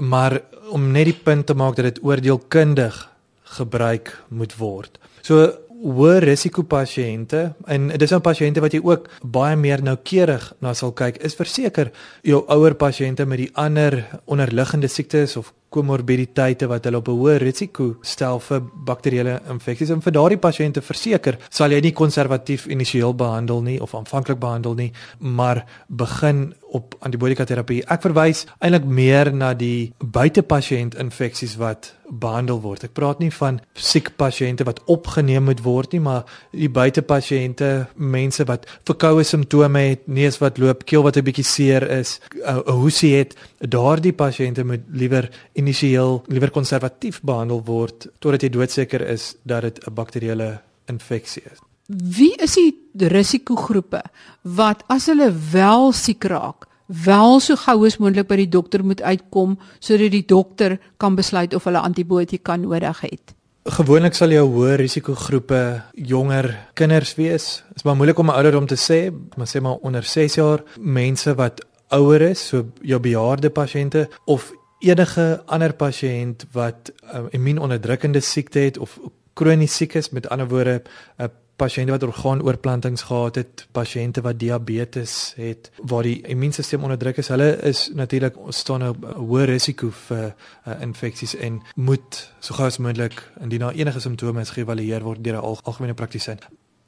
maar 0.00 0.40
om 0.70 0.92
net 0.92 1.04
die 1.04 1.20
punt 1.24 1.46
te 1.46 1.54
maak 1.54 1.76
dat 1.76 1.84
dit 1.84 2.04
oordeelkundig 2.04 3.08
gebruik 3.42 4.24
moet 4.28 4.56
word. 4.56 4.98
So 5.28 5.44
hoë 5.84 6.22
risiko 6.24 6.62
pasiënte 6.64 7.40
en 7.70 7.90
dis 8.00 8.12
nou 8.14 8.20
pasiënte 8.24 8.62
wat 8.64 8.72
jy 8.74 8.80
ook 8.80 9.10
baie 9.36 9.58
meer 9.60 9.82
noukeurig 9.84 10.46
na 10.64 10.72
sal 10.74 10.94
kyk 10.96 11.20
is 11.26 11.36
verseker 11.36 11.92
jou 12.26 12.40
ouer 12.54 12.74
pasiënte 12.80 13.26
met 13.28 13.42
die 13.44 13.50
ander 13.52 14.00
onderliggende 14.24 14.88
siektes 14.88 15.36
of 15.36 15.52
komorbiditeite 15.68 16.66
wat 16.66 16.84
hulle 16.84 16.96
op 16.96 17.08
'n 17.08 17.18
hoë 17.20 17.36
risiko 17.38 17.96
stel 18.02 18.40
vir 18.40 18.60
bakterieële 18.84 19.40
infeksies 19.50 19.90
en 19.90 20.00
vir 20.00 20.12
daardie 20.12 20.38
pasiënte 20.38 20.80
verseker 20.80 21.38
sal 21.50 21.70
jy 21.70 21.80
nie 21.80 21.92
konservatief 21.92 22.66
initieel 22.66 23.14
behandel 23.14 23.62
nie 23.62 23.80
of 23.80 23.94
aanvanklik 23.94 24.38
behandel 24.38 24.74
nie 24.74 24.92
maar 25.18 25.64
begin 25.88 26.54
op 26.70 26.94
antibiotika 27.00 27.44
terapie. 27.48 27.82
Ek 27.88 28.02
verwys 28.04 28.44
eintlik 28.58 28.84
meer 28.84 29.30
na 29.34 29.54
die 29.56 29.92
buitepasiënt 29.98 30.98
infeksies 31.00 31.56
wat 31.60 31.94
behandel 32.08 32.60
word. 32.64 32.86
Ek 32.88 32.94
praat 32.96 33.20
nie 33.20 33.30
van 33.34 33.58
siek 33.76 34.10
pasiënte 34.20 34.64
wat 34.68 34.80
opgeneem 34.88 35.48
moet 35.48 35.60
word 35.64 35.92
nie, 35.92 36.00
maar 36.04 36.24
die 36.56 36.70
buitepasiënte, 36.72 37.70
mense 37.96 38.46
wat 38.48 38.64
verkoue 38.88 39.24
simptome 39.28 39.84
het, 39.90 40.06
neus 40.08 40.40
wat 40.42 40.60
loop, 40.60 40.86
keel 40.88 41.04
wat 41.04 41.16
'n 41.16 41.24
bietjie 41.24 41.44
seer 41.44 41.84
is, 41.98 42.20
'n 42.44 42.62
hoesie 42.64 43.14
het, 43.16 43.36
daardie 43.60 44.12
pasiënte 44.12 44.64
moet 44.64 44.84
liewer 44.88 45.30
initieel 45.58 46.22
liewer 46.30 46.50
konservatief 46.54 47.20
behandel 47.26 47.62
word 47.66 48.06
totdat 48.22 48.46
jy 48.46 48.50
doodseker 48.54 49.04
is 49.14 49.34
dat 49.42 49.62
dit 49.62 49.86
'n 49.86 49.94
bakterieële 49.94 50.60
infeksie 50.86 51.42
is. 51.52 51.58
Wie 51.88 52.34
is 52.36 52.54
die 52.54 53.08
risikogroepe 53.08 54.02
wat 54.42 54.82
as 54.88 55.06
hulle 55.06 55.32
wel 55.52 55.92
siek 55.92 56.24
raak, 56.24 56.66
wel 56.86 57.40
so 57.40 57.56
gou 57.56 57.86
as 57.86 57.98
moontlik 57.98 58.28
by 58.28 58.36
die 58.36 58.48
dokter 58.48 58.84
moet 58.84 59.02
uitkom 59.02 59.58
sodat 59.80 60.12
die 60.12 60.24
dokter 60.26 60.78
kan 60.96 61.16
besluit 61.16 61.54
of 61.54 61.64
hulle 61.64 61.80
antibiotika 61.80 62.56
nodig 62.56 63.00
het? 63.00 63.34
Gewoonlik 63.68 64.14
sal 64.14 64.32
jou 64.32 64.46
hoë 64.48 64.76
risikogroepe 64.80 65.82
jonger 65.92 66.68
kinders 66.74 67.14
wees. 67.18 67.64
Dit 67.68 67.76
is 67.76 67.84
maar 67.84 67.96
moeilik 67.96 68.18
om 68.18 68.30
'n 68.30 68.36
ouderdom 68.36 68.66
te 68.66 68.76
sê, 68.76 69.12
maar 69.36 69.46
sê 69.46 69.60
maar 69.60 69.80
onder 69.82 70.02
6 70.02 70.34
jaar, 70.34 70.62
mense 70.80 71.34
wat 71.34 71.64
ouer 71.88 72.20
is, 72.20 72.48
so 72.48 72.64
jou 72.82 73.00
bejaarde 73.00 73.50
pasiënte 73.50 74.08
of 74.24 74.52
enige 74.78 75.42
ander 75.46 75.74
pasiënt 75.74 76.46
wat 76.52 76.92
'n 76.92 77.16
uh, 77.16 77.24
immuunonderdrukkende 77.30 78.20
siekte 78.20 78.58
het 78.58 78.78
of 78.78 78.98
kronies 79.32 79.76
siek 79.76 79.94
is, 79.94 80.10
met 80.10 80.28
ander 80.28 80.48
woorde 80.48 80.82
'n 81.18 81.22
uh, 81.22 81.28
pasiënte 81.58 81.90
wat 81.90 82.02
orgaanoorplantings 82.06 83.02
gehad 83.02 83.34
het, 83.34 83.66
pasiënte 83.74 84.22
wat 84.22 84.38
diabetes 84.38 85.32
het 85.36 85.70
waar 85.90 86.06
die 86.06 86.20
immuunstelsel 86.22 86.82
onderdruk 86.86 87.16
is, 87.16 87.28
hulle 87.28 87.48
is 87.66 87.88
natuurlik 87.94 88.36
staan 88.48 88.86
op 88.88 89.08
hoë 89.16 89.48
risiko 89.50 89.90
vir 90.06 90.28
uh, 90.28 90.76
infeksies 90.84 91.34
en 91.36 91.58
moet 91.74 92.20
so 92.38 92.54
gou 92.54 92.66
as 92.70 92.78
moontlik 92.78 93.18
indien 93.42 93.66
daar 93.66 93.74
enige 93.74 94.00
simptome 94.00 94.40
is 94.46 94.54
geëvalueer 94.54 95.02
word 95.02 95.24
deur 95.24 95.40
'n 95.40 95.44
al 95.50 95.58
algemene 95.62 95.94
praktisyn. 95.94 96.38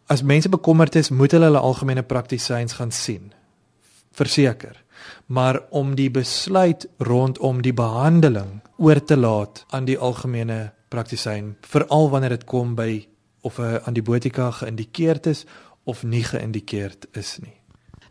As 0.07 0.23
mense 0.23 0.49
bekommerd 0.49 0.95
is, 0.95 1.11
moet 1.11 1.33
hulle 1.33 1.45
hulle 1.45 1.59
algemene 1.59 2.03
praktisyns 2.03 2.73
gaan 2.73 2.91
sien. 2.91 3.33
Verseker. 4.13 4.80
Maar 5.31 5.61
om 5.71 5.95
die 5.95 6.11
besluit 6.11 6.89
rondom 6.99 7.61
die 7.63 7.75
behandeling 7.77 8.59
oor 8.83 8.99
te 9.05 9.17
laat 9.17 9.65
aan 9.71 9.87
die 9.87 9.99
algemene 9.99 10.73
praktisyn, 10.91 11.53
veral 11.63 12.11
wanneer 12.11 12.35
dit 12.35 12.45
kom 12.51 12.75
by 12.75 13.07
of 13.47 13.59
'n 13.59 13.81
antibiotika 13.87 14.51
geïndikeerd 14.51 15.27
is 15.27 15.45
of 15.85 16.03
nie 16.03 16.25
geïndikeerd 16.25 17.07
is 17.13 17.39
nie. 17.43 17.55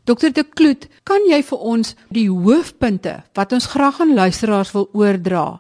Dokter 0.04 0.34
De 0.34 0.44
Kloet, 0.44 0.88
kan 1.04 1.20
jy 1.30 1.44
vir 1.44 1.58
ons 1.58 1.96
die 2.10 2.30
hoofpunte 2.30 3.24
wat 3.34 3.52
ons 3.52 3.66
graag 3.66 4.00
aan 4.00 4.14
luisteraars 4.14 4.72
wil 4.72 4.90
oordra 4.94 5.60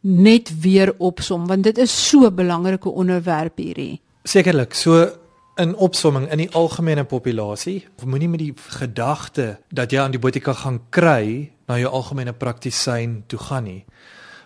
net 0.00 0.60
weer 0.60 0.94
opsom 0.98 1.46
want 1.46 1.62
dit 1.64 1.78
is 1.78 2.08
so 2.08 2.26
'n 2.26 2.34
belangrike 2.34 2.88
onderwerp 2.88 3.56
hierdie. 3.56 4.00
Sekerlik. 4.24 4.74
So 4.74 5.23
in 5.56 5.76
opsomming 5.76 6.30
in 6.30 6.38
die 6.38 6.50
algemene 6.50 7.04
populasie, 7.04 7.86
moenie 8.04 8.28
met 8.28 8.40
die 8.40 8.54
gedagte 8.78 9.58
dat 9.70 9.92
jy 9.92 10.00
antibiotika 10.02 10.52
gaan 10.52 10.80
kry 10.90 11.50
na 11.68 11.78
jou 11.78 11.92
algemene 11.92 12.32
praktisyn 12.32 13.22
toe 13.26 13.38
gaan 13.38 13.64
nie 13.64 13.84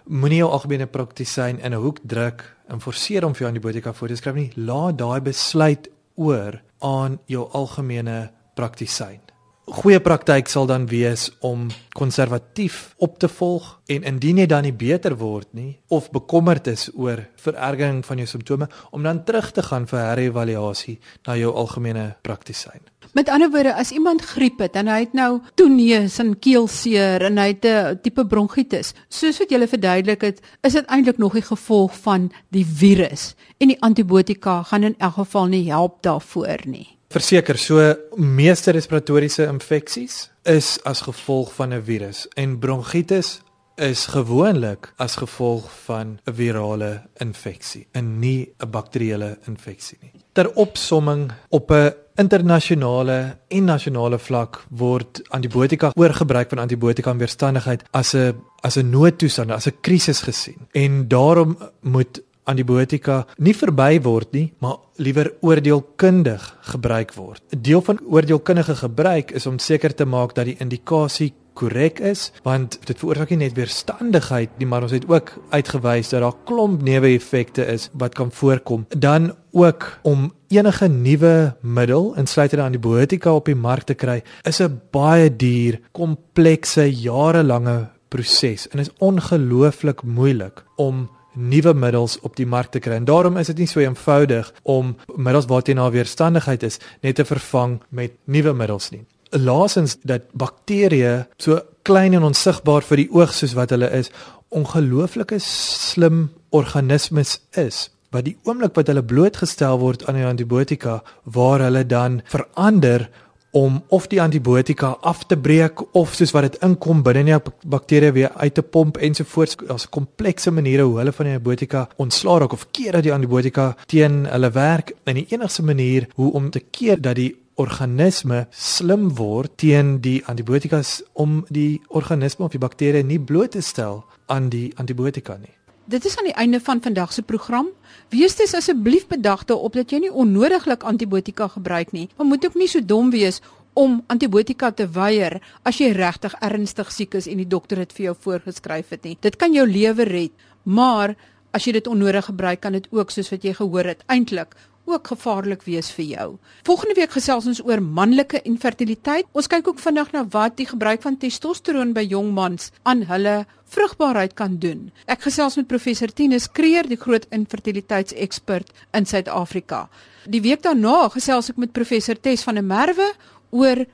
moenie 0.09 0.41
jou 0.41 0.49
algemene 0.51 0.87
praktisyn 0.87 1.61
in 1.61 1.73
'n 1.73 1.83
hoek 1.83 1.99
druk 2.03 2.57
en 2.69 2.81
forceer 2.81 3.25
om 3.25 3.35
vir 3.35 3.41
jou 3.41 3.49
antibiotika 3.49 3.93
voor 3.93 4.09
te 4.09 4.17
skryf 4.17 4.35
nie. 4.35 4.53
Laat 4.57 4.99
daai 4.99 5.21
besluit 5.21 5.89
oor 6.15 6.63
aan 6.79 7.19
jou 7.27 7.49
algemene 7.53 8.31
praktisyn 8.55 9.28
goeie 9.69 10.01
praktyk 10.01 10.49
sal 10.49 10.67
dan 10.69 10.87
wees 10.89 11.29
om 11.45 11.67
konservatief 11.97 12.95
op 13.05 13.19
te 13.21 13.29
volg 13.29 13.67
en 13.93 14.07
indien 14.09 14.41
jy 14.41 14.47
dan 14.49 14.65
nie 14.65 14.73
beter 14.73 15.17
word 15.21 15.49
nie 15.57 15.79
of 15.93 16.09
bekommerd 16.15 16.71
is 16.73 16.89
oor 16.95 17.21
verergering 17.43 18.01
van 18.07 18.23
jou 18.23 18.29
simptome 18.31 18.69
om 18.97 19.05
dan 19.05 19.25
terug 19.29 19.51
te 19.53 19.63
gaan 19.67 19.87
vir 19.91 20.01
herëvaluasie 20.01 20.97
na 21.29 21.37
jou 21.37 21.53
algemene 21.53 22.15
praktisyn. 22.25 22.81
Met 23.17 23.29
ander 23.33 23.51
woorde, 23.51 23.75
as 23.75 23.93
iemand 23.93 24.25
griep 24.25 24.61
het 24.61 24.77
en 24.77 24.89
hy 24.89 25.01
het 25.05 25.17
nou 25.17 25.41
toeneus 25.57 26.19
en 26.23 26.35
keelseer 26.39 27.25
en 27.29 27.39
hy 27.39 27.49
het 27.53 27.65
'n 27.65 28.01
tipe 28.03 28.25
bronkietis, 28.27 28.95
soos 29.09 29.39
wat 29.39 29.51
jy 29.51 29.67
verduidelik 29.67 30.21
het, 30.23 30.41
is 30.63 30.73
dit 30.73 30.87
eintlik 30.87 31.19
nog 31.19 31.35
'n 31.37 31.43
gevolg 31.43 31.93
van 31.97 32.31
die 32.51 32.65
virus 32.67 33.35
en 33.59 33.69
die 33.69 33.83
antibiotika 33.83 34.63
gaan 34.63 34.85
in 34.85 34.95
elk 34.99 35.15
geval 35.15 35.47
nie 35.47 35.71
help 35.71 36.03
daarvoor 36.03 36.67
nie. 36.67 36.98
Verseker, 37.09 37.57
so 37.57 37.81
meeste 38.21 38.75
respiratoriese 38.77 39.47
infeksies 39.49 40.27
is 40.45 40.75
as 40.85 41.01
gevolg 41.07 41.55
van 41.57 41.73
'n 41.73 41.83
virus 41.83 42.27
en 42.37 42.59
bronkietis 42.59 43.41
is 43.77 44.07
gewoonlik 44.07 44.93
as 44.99 45.17
gevolg 45.17 45.71
van 45.87 46.19
'n 46.27 46.35
virale 46.35 47.09
infeksie 47.17 47.87
en 47.93 48.19
nie 48.19 48.53
'n 48.59 48.71
bakterieële 48.71 49.39
infeksie 49.47 49.99
nie. 50.03 50.13
Ter 50.33 50.53
opsomming 50.55 51.33
op 51.49 51.71
'n 51.71 51.95
internasionale 52.17 53.39
en 53.49 53.65
nasionale 53.65 54.19
vlak 54.19 54.65
word 54.69 55.23
antibiotika 55.29 55.93
oorgebruik 55.95 56.49
van 56.49 56.59
antibiotika 56.59 57.17
weerstandigheid 57.17 57.83
as 57.91 58.15
'n 58.15 58.35
as 58.61 58.77
'n 58.77 58.91
noodtoestand, 58.91 59.51
as 59.51 59.67
'n 59.67 59.81
krisis 59.81 60.21
gesien. 60.21 60.69
En 60.73 61.09
daarom 61.09 61.59
moet 61.81 62.23
antibiotika 62.49 63.25
nie 63.37 63.55
verby 63.57 63.99
word 64.05 64.33
nie, 64.33 64.47
maar 64.65 64.79
liewer 64.97 65.33
oordeelkundig 65.41 66.47
gebruik 66.73 67.15
word. 67.15 67.43
'n 67.53 67.63
Deel 67.63 67.83
van 67.83 68.01
oordeelkundige 68.05 68.75
gebruik 68.75 69.31
is 69.31 69.47
om 69.47 69.59
seker 69.59 69.95
te 69.95 70.05
maak 70.05 70.35
dat 70.35 70.45
die 70.45 70.59
indikasie 70.59 71.33
korrek 71.59 71.99
is, 71.99 72.31
want 72.47 72.79
dit 72.87 72.99
veroorsaak 72.99 73.33
nie 73.35 73.43
net 73.43 73.57
weerstandigheid 73.59 74.51
nie, 74.61 74.69
maar 74.71 74.87
ons 74.87 74.95
het 74.95 75.09
ook 75.11 75.33
uitgewys 75.51 76.13
dat 76.15 76.23
daar 76.23 76.37
klomp 76.47 76.85
neeweffekte 76.87 77.67
is 77.67 77.89
wat 77.99 78.15
kan 78.15 78.31
voorkom. 78.31 78.87
Dan 78.89 79.33
ook 79.53 79.99
om 80.03 80.33
enige 80.49 80.89
nuwe 80.89 81.57
middel, 81.61 82.15
insluitende 82.15 82.65
antibiotika 82.65 83.35
op 83.35 83.51
die 83.51 83.59
mark 83.59 83.89
te 83.91 83.95
kry, 83.95 84.23
is 84.45 84.61
'n 84.61 84.81
baie 84.91 85.37
duur, 85.37 85.81
komplekse, 85.93 86.87
jarelange 87.01 87.89
proses 88.09 88.69
en 88.69 88.79
is 88.79 88.91
ongelooflik 88.99 90.03
moeilik 90.03 90.65
om 90.77 91.09
nuwe 91.39 91.75
middels 91.75 92.19
op 92.27 92.37
die 92.37 92.47
mark 92.47 92.73
te 92.75 92.83
kry. 92.83 92.99
En 92.99 93.07
daarom 93.09 93.39
is 93.39 93.51
dit 93.53 93.63
nie 93.63 93.71
so 93.71 93.81
eenvoudig 93.81 94.51
om 94.63 94.97
middels 95.15 95.47
waarteen 95.51 95.79
daar 95.79 95.95
weerstandigheid 95.95 96.67
is 96.67 96.81
net 97.07 97.19
te 97.19 97.25
vervang 97.25 97.79
met 97.89 98.17
nuwe 98.25 98.53
middels 98.53 98.91
nie. 98.91 99.05
Laasens 99.31 99.99
dat 100.09 100.31
bakterieë 100.33 101.29
so 101.37 101.61
klein 101.83 102.17
en 102.17 102.27
onsigbaar 102.31 102.83
vir 102.83 103.05
die 103.05 103.11
oog 103.13 103.35
soos 103.37 103.55
wat 103.57 103.71
hulle 103.71 103.91
is, 103.93 104.11
ongelooflike 104.49 105.39
slim 105.45 106.29
organismes 106.57 107.39
is 107.61 107.89
wat 108.15 108.25
die 108.25 108.37
oomblik 108.49 108.77
wat 108.79 108.89
hulle 108.89 109.05
blootgestel 109.05 109.81
word 109.83 110.07
aan 110.09 110.17
die 110.17 110.25
antibiotika 110.25 111.03
waar 111.37 111.61
hulle 111.67 111.85
dan 111.85 112.23
verander 112.33 113.09
om 113.51 113.83
of 113.89 114.07
die 114.07 114.21
antibiotika 114.23 114.97
af 115.01 115.25
te 115.27 115.37
breek 115.37 115.81
of 115.97 116.15
soos 116.15 116.33
wat 116.37 116.49
dit 116.49 116.59
inkom 116.67 117.03
binne 117.03 117.25
in 117.25 117.31
die 117.31 117.53
bakterieë 117.75 118.13
weer 118.13 118.33
uit 118.37 118.55
te 118.55 118.63
pomp 118.63 118.97
ensovoorts 118.97 119.57
as 119.73 119.89
komplekse 119.89 120.53
maniere 120.53 120.85
hoe 120.85 120.99
hulle 121.01 121.13
van 121.17 121.29
die 121.29 121.35
antibiotika 121.35 121.89
ontslaa 121.97 122.39
raak 122.45 122.53
of 122.53 122.67
keer 122.71 122.99
dat 122.99 123.07
die 123.09 123.15
antibiotika 123.15 123.75
teen 123.87 124.25
hulle 124.29 124.51
werk 124.53 124.93
en 125.05 125.21
die 125.21 125.27
enigste 125.33 125.65
manier 125.65 126.09
hoe 126.21 126.33
om 126.33 126.51
te 126.51 126.61
keer 126.61 127.01
dat 127.01 127.17
die 127.17 127.35
organisme 127.59 128.47
slim 128.51 129.09
word 129.19 129.57
teen 129.57 129.97
die 130.01 130.21
antibiotikas 130.27 130.99
om 131.13 131.45
die 131.49 131.81
organisme 131.89 132.45
of 132.45 132.55
die 132.55 132.63
bakterieë 132.63 133.07
nie 133.07 133.19
bloot 133.19 133.57
te 133.57 133.65
stel 133.65 134.05
aan 134.27 134.53
die 134.53 134.69
antibiotika 134.77 135.39
nie 135.41 135.57
Dit 135.89 136.05
is 136.05 136.19
aan 136.19 136.27
die 136.29 136.37
einde 136.37 136.61
van 136.61 136.83
vandag 136.85 137.13
se 137.13 137.23
program. 137.23 137.69
Wees 138.13 138.35
dus 138.37 138.53
asseblief 138.55 139.07
bedag 139.09 139.45
daarop 139.49 139.73
dat 139.73 139.89
jy 139.91 140.03
nie 140.03 140.11
onnodiglik 140.13 140.83
antibiotika 140.85 141.47
gebruik 141.49 141.95
nie. 141.97 142.11
Maar 142.17 142.27
moet 142.29 142.45
ook 142.45 142.59
nie 142.61 142.69
so 142.69 142.85
dom 142.85 143.09
wees 143.11 143.41
om 143.73 144.03
antibiotika 144.07 144.69
te 144.71 144.85
weier 144.93 145.39
as 145.65 145.79
jy 145.81 145.89
regtig 145.97 146.35
ernstig 146.45 146.93
siek 146.93 147.17
is 147.17 147.29
en 147.31 147.41
die 147.41 147.49
dokter 147.49 147.81
dit 147.81 147.95
vir 147.97 148.05
jou 148.11 148.15
voorgeskryf 148.27 148.93
het 148.93 149.09
nie. 149.09 149.17
Dit 149.25 149.41
kan 149.41 149.57
jou 149.57 149.65
lewe 149.65 150.05
red, 150.05 150.35
maar 150.69 151.17
as 151.57 151.65
jy 151.65 151.79
dit 151.79 151.89
onnodig 151.89 152.29
gebruik 152.29 152.61
kan 152.61 152.77
dit 152.77 152.89
ook 152.93 153.11
soos 153.11 153.33
wat 153.33 153.49
jy 153.49 153.57
gehoor 153.57 153.89
het 153.95 154.05
eintlik 154.13 154.53
ook 154.89 155.11
gevaarlik 155.13 155.63
wees 155.67 155.91
vir 155.95 156.05
jou. 156.05 156.29
Volgende 156.67 156.95
week 156.99 157.13
gesels 157.15 157.47
ons 157.47 157.61
oor 157.65 157.83
manlike 157.83 158.41
infertiliteit. 158.49 159.29
Ons 159.33 159.49
kyk 159.51 159.69
ook 159.69 159.79
vandag 159.83 160.13
na 160.13 160.25
wat 160.33 160.57
die 160.57 160.67
gebruik 160.67 161.03
van 161.05 161.19
testosteron 161.21 161.95
by 161.97 162.05
jong 162.09 162.33
mans 162.37 162.71
aan 162.83 163.05
hulle 163.09 163.45
vrugbaarheid 163.69 164.35
kan 164.35 164.57
doen. 164.59 164.89
Ek 165.07 165.27
gesels 165.27 165.59
met 165.61 165.69
professor 165.69 166.13
Tinus 166.13 166.49
Kreer, 166.53 166.89
die 166.89 167.01
groot 167.01 167.27
infertiliteitsekspert 167.35 168.73
in 168.97 169.07
Suid-Afrika. 169.07 169.87
Die 170.27 170.43
week 170.45 170.65
daarna 170.65 171.09
gesels 171.13 171.51
ek 171.53 171.61
met 171.61 171.73
professor 171.77 172.17
Tes 172.17 172.45
van 172.47 172.61
der 172.61 172.65
Merwe 172.67 173.13
oor 173.51 173.85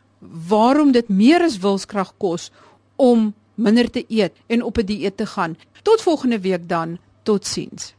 waarom 0.49 0.93
dit 0.93 1.09
meer 1.09 1.43
as 1.45 1.59
wilskrag 1.63 2.15
kos 2.19 2.51
om 2.97 3.33
minder 3.55 3.91
te 3.91 4.05
eet 4.09 4.33
en 4.47 4.63
op 4.63 4.79
'n 4.79 4.87
dieet 4.87 5.17
te 5.17 5.27
gaan. 5.27 5.57
Tot 5.83 6.03
volgende 6.03 6.41
week 6.41 6.69
dan. 6.69 6.99
Totsiens. 7.23 7.95